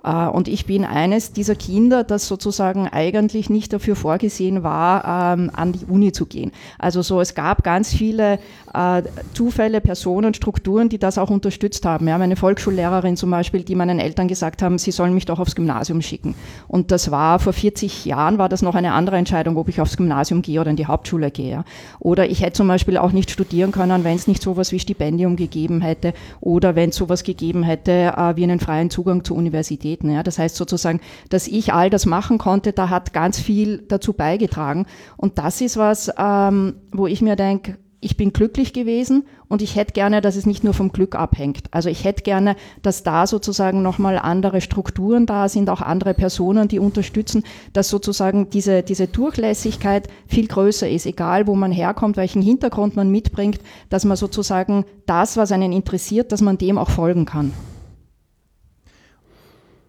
[0.06, 5.52] Äh, und ich bin eines dieser Kinder, das sozusagen eigentlich nicht dafür vorgesehen war, ähm,
[5.54, 6.52] an die Uni zu gehen.
[6.78, 8.40] Also so, es gab ganz viele
[8.74, 9.04] äh,
[9.34, 12.08] Zufälle, Personen, Strukturen, die das auch unterstützt haben.
[12.08, 15.56] Ja, meine Volksschullehrerin zum Beispiel, die meinen Eltern gesagt haben, sie sollen mich doch aufs
[15.56, 16.36] Gymnasium schicken.
[16.68, 19.98] Und das war vor 40 Jahren, war das noch eine andere Entscheidung, ob ich aufs
[19.98, 21.64] Gymnasium gehe oder in die Hauptschule gehe.
[22.00, 25.36] Oder ich hätte zum Beispiel auch nicht studieren können, wenn es nicht sowas wie Stipendium
[25.36, 29.95] gegeben hätte oder wenn es sowas gegeben hätte äh, wie einen freien Zugang zur Universität
[29.96, 30.12] treten.
[30.12, 30.24] Ja.
[30.24, 34.86] Das heißt sozusagen, dass ich all das machen konnte, da hat ganz viel dazu beigetragen.
[35.18, 39.76] Und das ist was, ähm, wo ich mir denke, ich bin glücklich gewesen und ich
[39.76, 41.64] hätte gerne, dass es nicht nur vom Glück abhängt.
[41.72, 46.68] Also ich hätte gerne, dass da sozusagen nochmal andere Strukturen da sind, auch andere Personen,
[46.68, 47.44] die unterstützen,
[47.74, 53.10] dass sozusagen diese, diese Durchlässigkeit viel größer ist, egal wo man herkommt, welchen Hintergrund man
[53.10, 57.54] mitbringt, dass man sozusagen das, was einen interessiert, dass man dem auch folgen kann.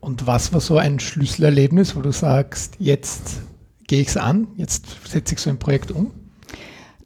[0.07, 3.43] Und was war so ein Schlüsselerlebnis, wo du sagst, jetzt
[3.89, 6.13] gehe ich es an, jetzt setze ich so ein Projekt um?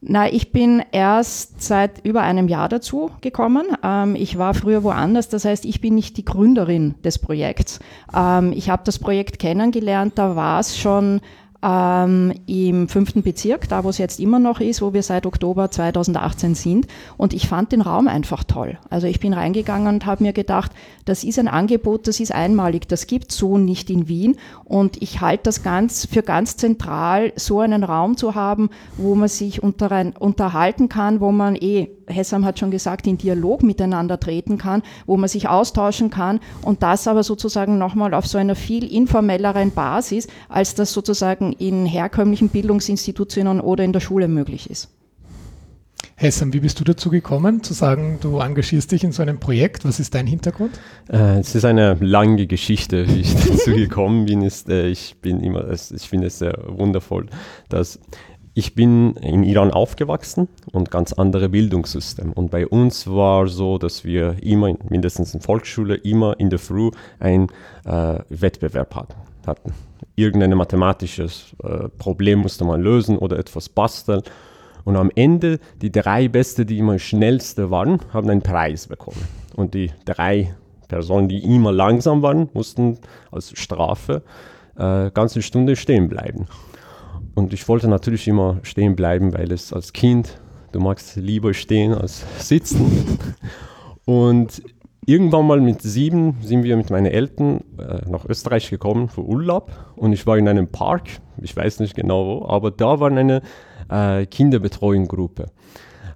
[0.03, 3.69] Na, ich bin erst seit über einem Jahr dazu gekommen.
[3.83, 7.81] Ähm, ich war früher woanders, das heißt, ich bin nicht die Gründerin des Projekts.
[8.15, 11.23] Ähm, ich habe das Projekt kennengelernt, da war es schon
[11.63, 15.71] ähm, im fünften Bezirk, da wo es jetzt immer noch ist, wo wir seit Oktober
[15.71, 16.87] 2018 sind.
[17.17, 18.79] Und ich fand den Raum einfach toll.
[18.89, 20.73] Also ich bin reingegangen und habe mir gedacht,
[21.05, 24.37] das ist ein Angebot, das ist einmalig, das gibt so nicht in Wien.
[24.65, 29.29] Und ich halte das ganz für ganz zentral, so einen Raum zu haben, wo man
[29.29, 34.59] sich unter unterhalten kann, wo man eh, Hessam hat schon gesagt, in Dialog miteinander treten
[34.59, 38.93] kann, wo man sich austauschen kann und das aber sozusagen nochmal auf so einer viel
[38.93, 44.89] informelleren Basis, als das sozusagen in herkömmlichen Bildungsinstitutionen oder in der Schule möglich ist.
[46.21, 49.87] Hessam, wie bist du dazu gekommen, zu sagen, du engagierst dich in so einem Projekt?
[49.87, 50.79] Was ist dein Hintergrund?
[51.09, 54.43] Äh, es ist eine lange Geschichte, wie ich dazu gekommen bin.
[54.43, 57.29] Ist, äh, ich bin immer, ich finde es sehr wundervoll,
[57.71, 58.01] dass
[58.55, 62.33] ich bin in Iran aufgewachsen und ganz andere Bildungssystem.
[62.33, 66.91] Und bei uns war so, dass wir immer, mindestens in Volksschule, immer in der Früh
[67.19, 67.49] einen
[67.85, 68.95] äh, Wettbewerb
[69.47, 69.73] hatten
[70.21, 74.23] irgendein mathematisches äh, Problem musste man lösen oder etwas basteln.
[74.85, 79.23] Und am Ende, die drei Beste, die immer schnellste waren, haben einen Preis bekommen.
[79.55, 80.55] Und die drei
[80.89, 82.99] Personen, die immer langsam waren, mussten
[83.31, 84.23] als Strafe
[84.77, 86.47] äh, ganze Stunde stehen bleiben.
[87.35, 90.41] Und ich wollte natürlich immer stehen bleiben, weil es als Kind,
[90.73, 93.19] du magst lieber stehen als sitzen.
[94.05, 94.63] Und
[95.07, 99.73] irgendwann mal mit sieben sind wir mit meinen Eltern äh, nach Österreich gekommen für Urlaub
[99.97, 101.09] und ich war in einem Park,
[101.41, 103.43] ich weiß nicht genau wo, aber da war eine
[103.89, 105.47] äh, Kinderbetreuungsgruppe.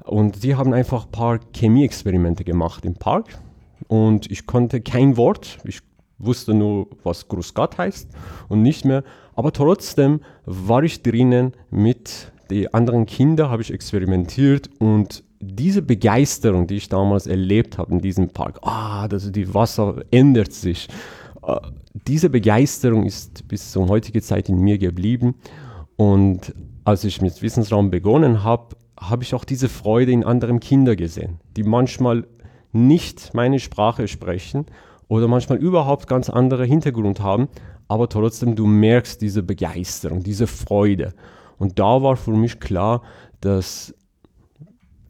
[0.04, 3.38] Und die haben einfach ein paar Chemieexperimente gemacht im Park
[3.88, 5.80] und ich konnte kein Wort, ich
[6.18, 8.08] wusste nur, was Grusgat heißt
[8.48, 9.04] und nicht mehr,
[9.34, 16.66] aber trotzdem war ich drinnen mit den anderen Kindern, habe ich experimentiert und diese Begeisterung,
[16.66, 20.88] die ich damals erlebt habe in diesem Park, ah, das, die Wasser ändert sich,
[21.46, 21.56] äh,
[22.06, 25.34] diese Begeisterung ist bis zur heutigen Zeit in mir geblieben
[25.96, 26.54] und
[26.84, 31.40] als ich mit Wissensraum begonnen habe, habe ich auch diese Freude in anderen Kindern gesehen,
[31.56, 32.26] die manchmal
[32.72, 34.66] nicht meine Sprache sprechen
[35.08, 37.48] oder manchmal überhaupt ganz andere Hintergrund haben,
[37.88, 41.14] aber trotzdem du merkst diese Begeisterung, diese Freude.
[41.58, 43.02] Und da war für mich klar,
[43.40, 43.94] dass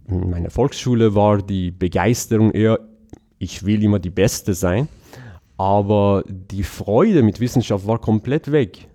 [0.06, 2.80] in meiner Volksschule war die Begeisterung eher,
[3.38, 4.88] ich will immer die Beste sein,
[5.56, 8.88] aber die Freude mit Wissenschaft war komplett weg.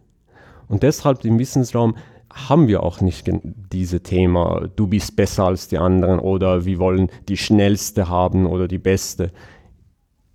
[0.67, 1.95] Und deshalb im Wissensraum
[2.31, 3.29] haben wir auch nicht
[3.71, 8.67] dieses Thema, du bist besser als die anderen oder wir wollen die schnellste haben oder
[8.67, 9.31] die beste.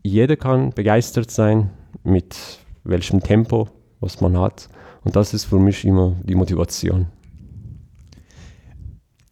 [0.06, 1.70] Jeder kann begeistert sein
[2.02, 2.36] mit
[2.84, 3.68] welchem Tempo,
[4.00, 4.68] was man hat.
[5.02, 7.06] Und das ist für mich immer die Motivation.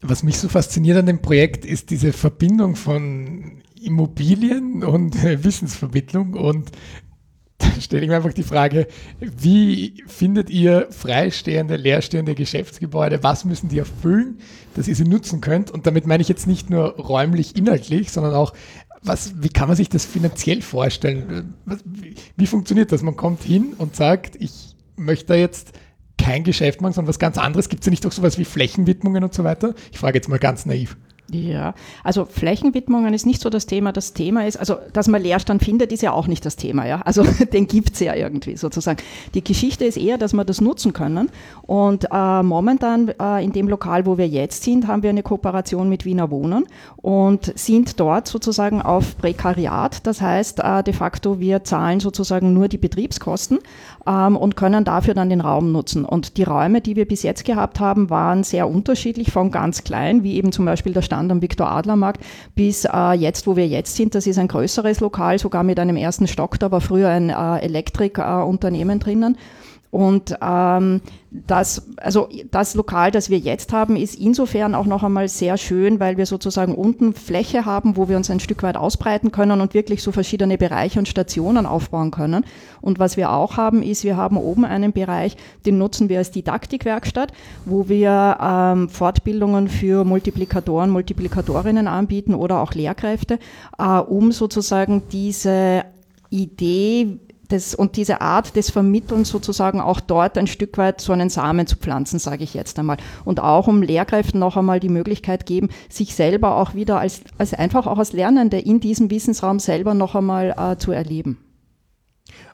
[0.01, 6.35] Was mich so fasziniert an dem Projekt ist diese Verbindung von Immobilien und äh, Wissensvermittlung
[6.35, 6.70] und
[7.81, 8.89] stelle ich mir einfach die Frage,
[9.20, 13.23] wie findet ihr freistehende, leerstehende Geschäftsgebäude?
[13.23, 14.39] Was müssen die erfüllen,
[14.75, 15.70] dass ihr sie nutzen könnt?
[15.70, 18.55] Und damit meine ich jetzt nicht nur räumlich, inhaltlich, sondern auch,
[19.03, 21.55] was, wie kann man sich das finanziell vorstellen?
[21.84, 23.03] Wie, wie funktioniert das?
[23.03, 25.72] Man kommt hin und sagt, ich möchte jetzt
[26.18, 27.68] kein Geschäft machen, sondern was ganz anderes.
[27.68, 29.74] Gibt es ja nicht auch sowas wie Flächenwidmungen und so weiter?
[29.90, 30.96] Ich frage jetzt mal ganz naiv.
[31.31, 33.93] Ja, also Flächenwidmungen ist nicht so das Thema.
[33.93, 36.87] Das Thema ist, also dass man Leerstand findet, ist ja auch nicht das Thema.
[36.87, 37.01] Ja?
[37.03, 39.03] Also den gibt es ja irgendwie sozusagen.
[39.33, 41.31] Die Geschichte ist eher, dass wir das nutzen können.
[41.62, 45.89] Und äh, momentan äh, in dem Lokal, wo wir jetzt sind, haben wir eine Kooperation
[45.89, 46.66] mit Wiener Wohnen
[46.97, 50.07] und sind dort sozusagen auf Prekariat.
[50.07, 53.59] Das heißt, äh, de facto, wir zahlen sozusagen nur die Betriebskosten
[54.07, 56.05] ähm, und können dafür dann den Raum nutzen.
[56.05, 60.22] Und die Räume, die wir bis jetzt gehabt haben, waren sehr unterschiedlich, von ganz klein,
[60.22, 62.22] wie eben zum Beispiel der Stand am Viktor-Adler-Markt
[62.55, 64.14] bis äh, jetzt, wo wir jetzt sind.
[64.14, 66.59] Das ist ein größeres Lokal, sogar mit einem ersten Stock.
[66.59, 69.36] Da war früher ein äh, Elektrikunternehmen drinnen.
[69.93, 75.28] Und ähm, das, also das Lokal, das wir jetzt haben, ist insofern auch noch einmal
[75.28, 79.32] sehr schön, weil wir sozusagen unten Fläche haben, wo wir uns ein Stück weit ausbreiten
[79.32, 82.47] können und wirklich so verschiedene Bereiche und Stationen aufbauen können.
[82.80, 85.36] Und was wir auch haben, ist, wir haben oben einen Bereich,
[85.66, 87.34] den nutzen wir als Didaktikwerkstatt,
[87.66, 93.38] wo wir ähm, Fortbildungen für Multiplikatoren, Multiplikatorinnen anbieten oder auch Lehrkräfte,
[93.78, 95.84] äh, um sozusagen diese
[96.30, 97.18] Idee,
[97.53, 101.66] des, und diese Art des Vermittelns sozusagen auch dort ein Stück weit so einen Samen
[101.66, 102.96] zu pflanzen, sage ich jetzt einmal.
[103.24, 107.55] Und auch um Lehrkräften noch einmal die Möglichkeit geben, sich selber auch wieder als, als
[107.55, 111.38] einfach auch als Lernende in diesem Wissensraum selber noch einmal äh, zu erleben.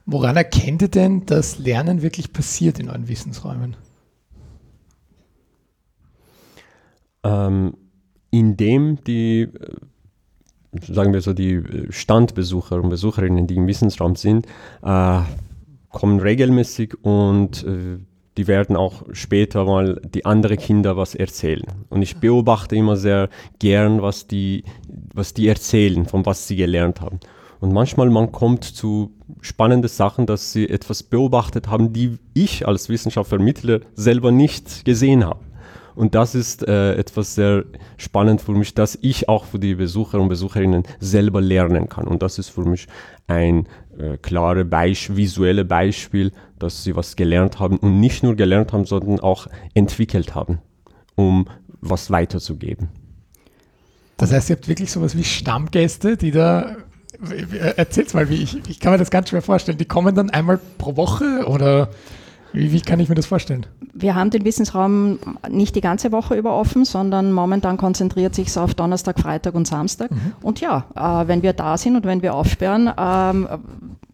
[0.05, 3.77] Woran erkennt ihr denn, dass Lernen wirklich passiert in euren Wissensräumen?
[7.23, 7.75] Ähm,
[8.31, 9.49] indem die
[10.73, 14.47] sagen wir so, die äh, Standbesucher und Besucherinnen, die im Wissensraum sind,
[14.83, 15.21] äh,
[15.91, 17.99] kommen regelmäßig und äh,
[18.37, 21.65] die werden auch später mal die anderen Kinder was erzählen.
[21.89, 24.63] Und ich beobachte immer sehr gern, was die,
[25.13, 27.19] was die erzählen, von was sie gelernt haben.
[27.61, 32.89] Und manchmal man kommt zu spannenden Sachen, dass sie etwas beobachtet haben, die ich als
[32.89, 35.41] Wissenschaftlermittler selber nicht gesehen habe.
[35.99, 37.65] Und das ist äh, etwas sehr
[37.97, 42.07] spannend für mich, dass ich auch für die Besucher und Besucherinnen selber lernen kann.
[42.07, 42.87] Und das ist für mich
[43.27, 43.67] ein
[43.99, 48.85] äh, klares Beisp visuelles Beispiel, dass sie was gelernt haben und nicht nur gelernt haben,
[48.85, 50.59] sondern auch entwickelt haben,
[51.17, 51.49] um
[51.81, 52.91] was weiterzugeben.
[54.19, 56.77] Das heißt, ihr habt wirklich sowas wie Stammgäste, die da
[57.77, 59.79] Erzähl's mal, wie ich, ich kann mir das ganz schwer vorstellen.
[59.79, 61.89] Die kommen dann einmal pro Woche oder
[62.59, 63.67] wie, wie, kann ich mir das vorstellen?
[63.95, 68.59] Wir haben den Wissensraum nicht die ganze Woche über offen, sondern momentan konzentriert sich es
[68.59, 70.11] auf Donnerstag, Freitag und Samstag.
[70.11, 70.33] Mhm.
[70.43, 73.49] Und ja, äh, wenn wir da sind und wenn wir aufsperren, ähm,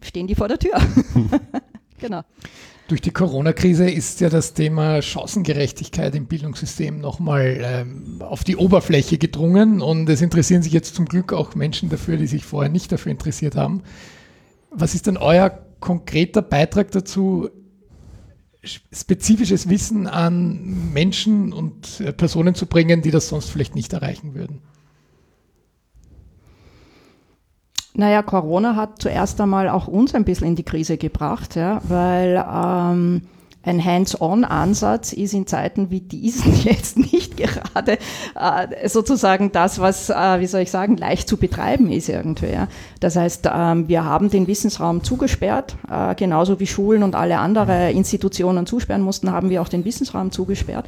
[0.01, 0.79] stehen die vor der Tür.
[1.97, 2.23] Genau.
[2.89, 9.17] Durch die Corona-Krise ist ja das Thema Chancengerechtigkeit im Bildungssystem nochmal ähm, auf die Oberfläche
[9.17, 12.91] gedrungen und es interessieren sich jetzt zum Glück auch Menschen dafür, die sich vorher nicht
[12.91, 13.81] dafür interessiert haben.
[14.71, 17.49] Was ist denn euer konkreter Beitrag dazu,
[18.65, 24.35] spezifisches Wissen an Menschen und äh, Personen zu bringen, die das sonst vielleicht nicht erreichen
[24.35, 24.61] würden?
[27.93, 32.45] Naja, Corona hat zuerst einmal auch uns ein bisschen in die Krise gebracht, ja, weil
[32.45, 33.21] ähm,
[33.65, 37.97] ein Hands-on-Ansatz ist in Zeiten wie diesen jetzt nicht gerade
[38.35, 42.51] äh, sozusagen das, was, äh, wie soll ich sagen, leicht zu betreiben ist irgendwie.
[42.51, 42.67] Ja.
[42.99, 47.91] Das heißt, ähm, wir haben den Wissensraum zugesperrt, äh, genauso wie Schulen und alle andere
[47.91, 50.85] Institutionen zusperren mussten, haben wir auch den Wissensraum zugesperrt.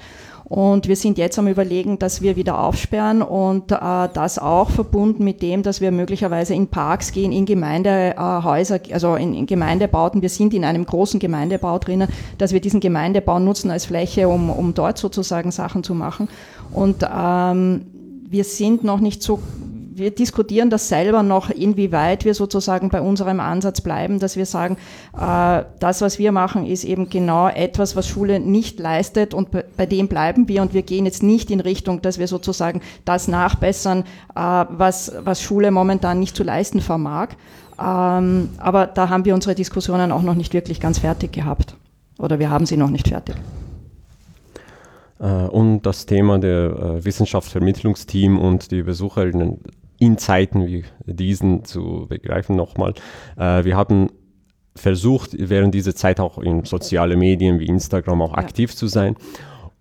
[0.50, 3.76] Und wir sind jetzt am Überlegen, dass wir wieder aufsperren und äh,
[4.14, 9.34] das auch verbunden mit dem, dass wir möglicherweise in Parks gehen, in Gemeindehäuser, also in,
[9.34, 10.22] in Gemeindebauten.
[10.22, 14.50] Wir sind in einem großen Gemeindebau drinnen, dass wir diesen Gemeindebau nutzen als Fläche, um,
[14.50, 16.30] um dort sozusagen Sachen zu machen.
[16.72, 17.88] Und ähm,
[18.30, 19.40] wir sind noch nicht so
[19.98, 24.78] wir diskutieren das selber noch, inwieweit wir sozusagen bei unserem Ansatz bleiben, dass wir sagen,
[25.20, 29.86] äh, das, was wir machen, ist eben genau etwas, was Schule nicht leistet und bei,
[29.86, 34.04] dem bleiben wir und wir gehen jetzt nicht in Richtung, dass wir sozusagen das nachbessern,
[34.36, 37.30] äh, was, was Schule momentan nicht zu leisten vermag.
[37.80, 41.76] Ähm, aber da haben wir unsere Diskussionen auch noch nicht wirklich ganz fertig gehabt.
[42.20, 43.36] Oder wir haben sie noch nicht fertig.
[45.20, 49.60] Äh, und das Thema der äh, Wissenschaftsvermittlungsteam und die Besucherinnen
[50.00, 52.94] in Zeiten wie diesen zu begreifen nochmal.
[53.38, 54.10] Äh, wir haben
[54.76, 58.38] versucht, während dieser Zeit auch in sozialen Medien wie Instagram auch ja.
[58.38, 59.16] aktiv zu sein.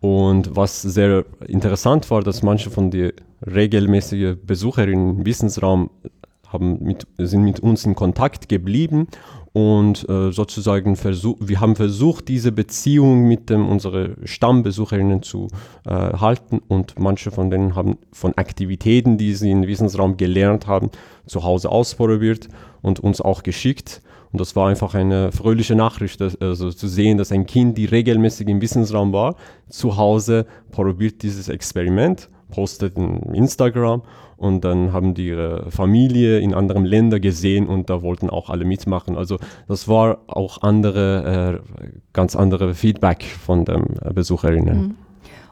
[0.00, 3.12] Und was sehr interessant war, dass manche von den
[3.46, 5.90] regelmäßigen Besucherinnen im Wissensraum
[6.48, 9.08] haben mit, sind mit uns in Kontakt geblieben
[9.56, 15.48] und äh, sozusagen versuch, wir haben versucht, diese Beziehung mit dem, unsere Stammbesucherinnen zu
[15.86, 20.90] äh, halten und manche von denen haben von Aktivitäten, die sie im Wissensraum gelernt haben,
[21.24, 22.48] zu Hause ausprobiert
[22.82, 24.02] und uns auch geschickt.
[24.30, 27.86] Und das war einfach eine fröhliche Nachricht, dass, also zu sehen, dass ein Kind, die
[27.86, 29.36] regelmäßig im Wissensraum war,
[29.70, 34.02] zu Hause probiert dieses Experiment, postet in Instagram
[34.36, 38.64] und dann haben die ihre Familie in anderen Ländern gesehen und da wollten auch alle
[38.64, 39.16] mitmachen.
[39.16, 39.38] Also
[39.68, 41.82] das war auch andere, äh,
[42.12, 44.78] ganz andere Feedback von den Besucherinnen.
[44.78, 44.94] Mhm.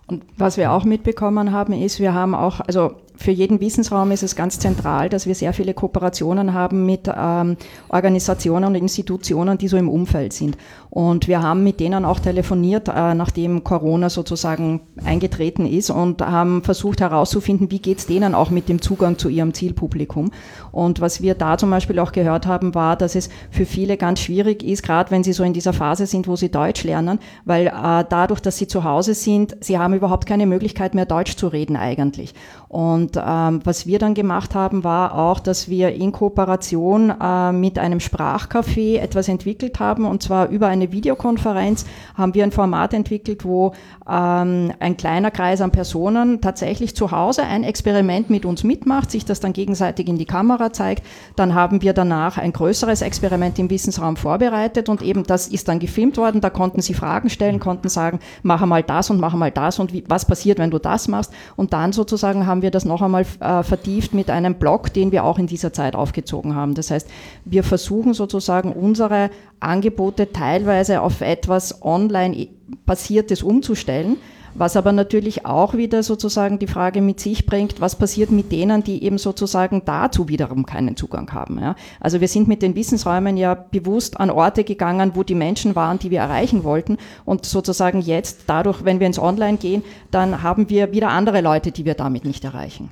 [0.06, 4.22] Und was wir auch mitbekommen haben, ist, wir haben auch, also für jeden Wissensraum ist
[4.22, 7.56] es ganz zentral, dass wir sehr viele Kooperationen haben mit ähm,
[7.88, 10.58] Organisationen und Institutionen, die so im Umfeld sind.
[10.90, 16.62] Und wir haben mit denen auch telefoniert, äh, nachdem Corona sozusagen eingetreten ist und haben
[16.62, 20.30] versucht herauszufinden, wie geht es denen auch mit dem Zugang zu ihrem Zielpublikum.
[20.72, 24.20] Und was wir da zum Beispiel auch gehört haben, war, dass es für viele ganz
[24.20, 27.68] schwierig ist, gerade wenn sie so in dieser Phase sind, wo sie Deutsch lernen, weil
[27.68, 31.48] äh, dadurch, dass sie zu Hause sind, sie haben überhaupt keine Möglichkeit mehr Deutsch zu
[31.48, 32.34] reden eigentlich.
[32.74, 37.78] Und ähm, was wir dann gemacht haben, war auch, dass wir in Kooperation äh, mit
[37.78, 40.04] einem Sprachcafé etwas entwickelt haben.
[40.04, 43.74] Und zwar über eine Videokonferenz haben wir ein Format entwickelt, wo
[44.10, 49.24] ähm, ein kleiner Kreis an Personen tatsächlich zu Hause ein Experiment mit uns mitmacht, sich
[49.24, 51.06] das dann gegenseitig in die Kamera zeigt.
[51.36, 55.78] Dann haben wir danach ein größeres Experiment im Wissensraum vorbereitet und eben das ist dann
[55.78, 56.40] gefilmt worden.
[56.40, 59.92] Da konnten sie Fragen stellen, konnten sagen, mach mal das und mach mal das und
[59.92, 61.32] wie, was passiert, wenn du das machst.
[61.54, 65.22] Und dann sozusagen haben wir das noch einmal äh, vertieft mit einem Blog, den wir
[65.22, 66.74] auch in dieser Zeit aufgezogen haben.
[66.74, 67.08] Das heißt,
[67.44, 72.48] wir versuchen sozusagen unsere Angebote teilweise auf etwas online
[72.84, 74.16] basiertes umzustellen,
[74.54, 78.84] was aber natürlich auch wieder sozusagen die Frage mit sich bringt, was passiert mit denen,
[78.84, 81.58] die eben sozusagen dazu wiederum keinen Zugang haben.
[81.58, 81.74] Ja?
[82.00, 85.98] Also wir sind mit den Wissensräumen ja bewusst an Orte gegangen, wo die Menschen waren,
[85.98, 86.98] die wir erreichen wollten.
[87.24, 91.72] Und sozusagen jetzt, dadurch, wenn wir ins Online gehen, dann haben wir wieder andere Leute,
[91.72, 92.90] die wir damit nicht erreichen.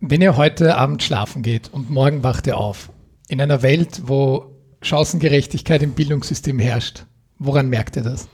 [0.00, 2.90] Wenn ihr heute Abend schlafen geht und morgen wacht ihr auf,
[3.28, 7.06] in einer Welt, wo Chancengerechtigkeit im Bildungssystem herrscht,
[7.38, 8.28] woran merkt ihr das?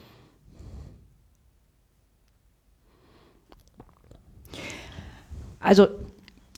[5.60, 5.86] Also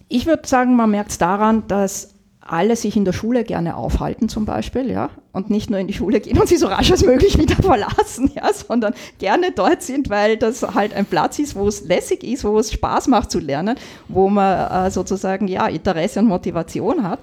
[0.08, 2.12] ich würde sagen, man merkt es daran, dass
[2.44, 5.94] alle sich in der Schule gerne aufhalten zum Beispiel, ja, und nicht nur in die
[5.94, 10.10] Schule gehen und sie so rasch als möglich wieder verlassen, ja, sondern gerne dort sind,
[10.10, 13.38] weil das halt ein Platz ist, wo es lässig ist, wo es Spaß macht zu
[13.38, 13.76] lernen,
[14.08, 17.20] wo man äh, sozusagen ja Interesse und Motivation hat.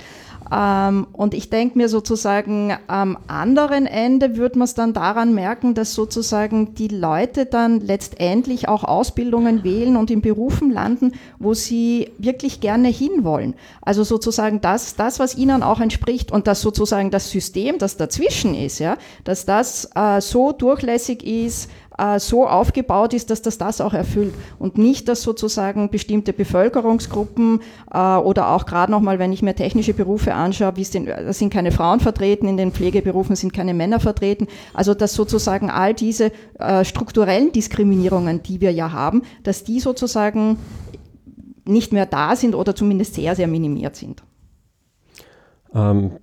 [0.52, 5.74] Ähm, und ich denke mir sozusagen, am anderen Ende würde man es dann daran merken,
[5.74, 12.12] dass sozusagen die Leute dann letztendlich auch Ausbildungen wählen und in Berufen landen, wo sie
[12.18, 13.54] wirklich gerne hinwollen.
[13.82, 18.56] Also sozusagen das, das, was ihnen auch entspricht und das sozusagen das System, das dazwischen
[18.56, 21.70] ist, ja, dass das äh, so durchlässig ist,
[22.00, 27.62] äh, so aufgebaut ist, dass das das auch erfüllt und nicht, dass sozusagen bestimmte Bevölkerungsgruppen
[27.92, 31.52] äh, oder auch gerade nochmal, wenn ich mir technische Berufe anschaue, wie den, da sind
[31.52, 36.32] keine Frauen vertreten, in den Pflegeberufen sind keine Männer vertreten, also dass sozusagen all diese
[36.60, 40.58] äh, strukturellen Diskriminierungen, die wir ja haben, dass die sozusagen
[41.66, 44.24] nicht mehr da sind oder zumindest sehr, sehr minimiert sind.
[45.74, 46.14] Ähm,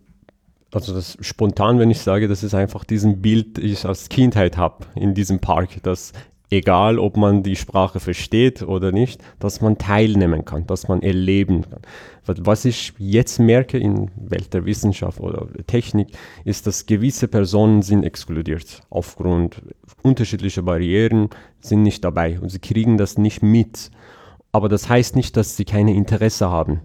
[0.76, 4.58] also das spontan, wenn ich sage, das ist einfach diesen Bild, das ich als Kindheit
[4.58, 6.12] habe in diesem Park, dass
[6.50, 11.62] egal ob man die Sprache versteht oder nicht, dass man teilnehmen kann, dass man erleben
[11.62, 11.80] kann.
[12.44, 16.08] Was ich jetzt merke in Welt der Wissenschaft oder Technik,
[16.44, 19.62] ist, dass gewisse Personen sind exkludiert aufgrund
[20.02, 23.90] unterschiedlicher Barrieren, sind nicht dabei und sie kriegen das nicht mit.
[24.52, 26.82] Aber das heißt nicht, dass sie keine Interesse haben.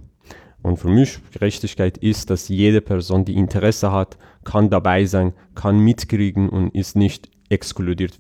[0.62, 5.80] Und für mich Gerechtigkeit ist, dass jede Person, die Interesse hat, kann dabei sein, kann
[5.80, 8.20] mitkriegen und ist nicht exkludiert.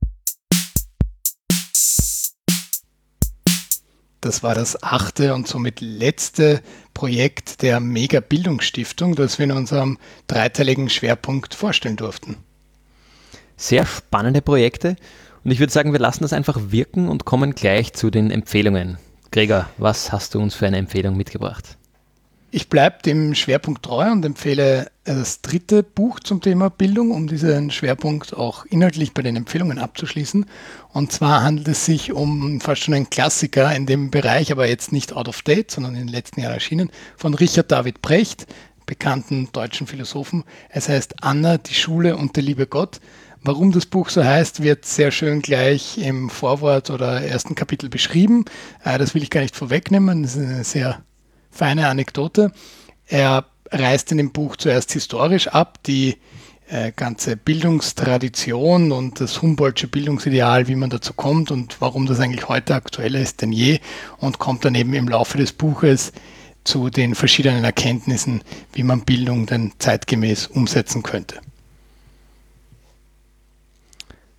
[4.22, 6.62] Das war das achte und somit letzte
[6.94, 12.38] Projekt der Mega Bildungsstiftung, das wir in unserem dreiteiligen Schwerpunkt vorstellen durften.
[13.58, 14.96] Sehr spannende Projekte
[15.44, 19.00] und ich würde sagen, wir lassen das einfach wirken und kommen gleich zu den Empfehlungen.
[19.32, 21.78] Gregor, was hast du uns für eine Empfehlung mitgebracht?
[22.54, 27.72] Ich bleibe dem Schwerpunkt treu und empfehle das dritte Buch zum Thema Bildung, um diesen
[27.72, 30.46] Schwerpunkt auch inhaltlich bei den Empfehlungen abzuschließen.
[30.92, 34.92] Und zwar handelt es sich um fast schon ein Klassiker in dem Bereich, aber jetzt
[34.92, 38.48] nicht out of date, sondern in den letzten Jahren erschienen, von Richard David Brecht,
[38.86, 40.44] bekannten deutschen Philosophen.
[40.68, 43.00] Es heißt Anna, die Schule und der liebe Gott.
[43.44, 48.44] Warum das Buch so heißt, wird sehr schön gleich im Vorwort oder ersten Kapitel beschrieben.
[48.84, 50.24] Äh, das will ich gar nicht vorwegnehmen.
[50.24, 51.02] Das ist eine sehr
[51.52, 52.52] feine Anekdote.
[53.08, 56.18] Er reißt in dem Buch zuerst historisch ab, die
[56.70, 62.48] äh, ganze Bildungstradition und das Humboldtsche Bildungsideal, wie man dazu kommt und warum das eigentlich
[62.48, 63.80] heute aktueller ist denn je
[64.18, 66.14] und kommt dann eben im Laufe des Buches
[66.64, 68.44] zu den verschiedenen Erkenntnissen,
[68.74, 71.42] wie man Bildung denn zeitgemäß umsetzen könnte.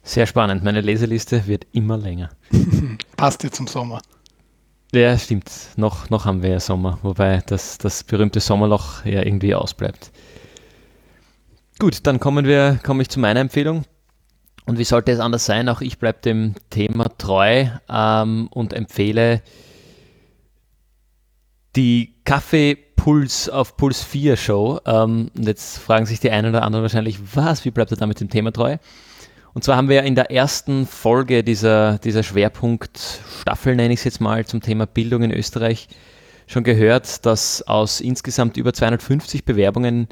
[0.04, 0.64] Sehr spannend.
[0.64, 2.30] Meine Leseliste wird immer länger.
[3.16, 4.02] Passt jetzt zum Sommer.
[4.94, 5.50] Ja, stimmt.
[5.76, 10.12] Noch, noch haben wir ja Sommer, wobei das, das berühmte Sommerloch ja irgendwie ausbleibt.
[11.78, 13.84] Gut, dann kommen wir, komme ich zu meiner Empfehlung.
[14.66, 15.68] Und wie sollte es anders sein?
[15.70, 19.42] Auch ich bleibe dem Thema treu ähm, und empfehle
[21.74, 24.78] die Kaffee Puls auf Puls 4 Show.
[24.84, 28.20] Ähm, und jetzt fragen sich die einen oder anderen wahrscheinlich, was, wie bleibt er damit
[28.20, 28.76] dem Thema treu?
[29.54, 34.20] Und zwar haben wir in der ersten Folge dieser, dieser Schwerpunktstaffel, nenne ich es jetzt
[34.20, 35.88] mal, zum Thema Bildung in Österreich
[36.46, 40.08] schon gehört, dass aus insgesamt über 250 Bewerbungen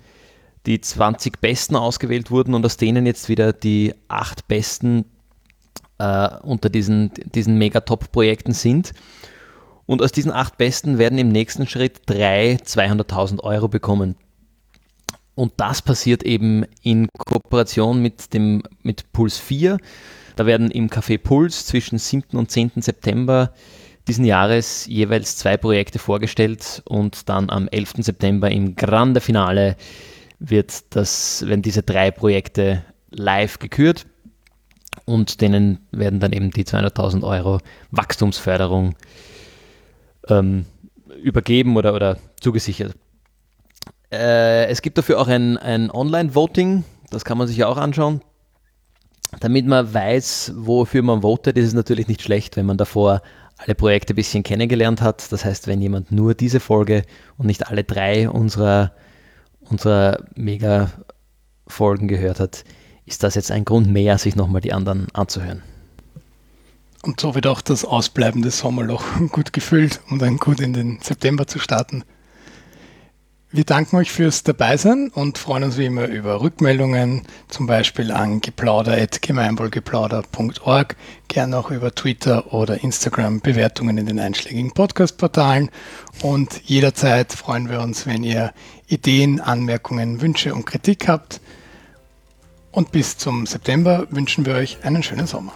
[0.66, 5.06] die 20 Besten ausgewählt wurden und aus denen jetzt wieder die acht Besten
[5.98, 8.92] äh, unter diesen, diesen Megatop-Projekten sind.
[9.86, 14.16] Und aus diesen acht Besten werden im nächsten Schritt drei 200.000 Euro bekommen.
[15.34, 19.78] Und das passiert eben in Kooperation mit, dem, mit Puls 4.
[20.36, 22.36] Da werden im Café Puls zwischen 7.
[22.36, 22.72] und 10.
[22.76, 23.52] September
[24.08, 27.94] diesen Jahres jeweils zwei Projekte vorgestellt und dann am 11.
[27.98, 29.76] September im Grande Finale
[30.38, 34.06] wird das, werden diese drei Projekte live gekürt
[35.04, 37.60] und denen werden dann eben die 200.000 Euro
[37.90, 38.94] Wachstumsförderung
[40.28, 40.64] ähm,
[41.22, 42.94] übergeben oder, oder zugesichert.
[44.12, 48.22] Äh, es gibt dafür auch ein, ein Online-Voting, das kann man sich ja auch anschauen.
[49.38, 53.22] Damit man weiß, wofür man votet, ist es natürlich nicht schlecht, wenn man davor
[53.58, 55.30] alle Projekte ein bisschen kennengelernt hat.
[55.30, 57.04] Das heißt, wenn jemand nur diese Folge
[57.36, 58.92] und nicht alle drei unserer,
[59.60, 62.64] unserer Mega-Folgen gehört hat,
[63.06, 65.62] ist das jetzt ein Grund mehr, sich nochmal die anderen anzuhören.
[67.02, 71.46] Und so wird auch das ausbleibende Sommerloch gut gefüllt, um dann gut in den September
[71.46, 72.04] zu starten.
[73.52, 78.40] Wir danken euch fürs Dabeisein und freuen uns wie immer über Rückmeldungen, zum Beispiel an
[78.40, 80.94] geplauder.gemeinwohlgeplauder.org,
[81.26, 85.70] gern auch über Twitter oder Instagram Bewertungen in den einschlägigen Podcast-Portalen
[86.22, 88.52] und jederzeit freuen wir uns, wenn ihr
[88.86, 91.40] Ideen, Anmerkungen, Wünsche und Kritik habt.
[92.70, 95.54] Und bis zum September wünschen wir euch einen schönen Sommer.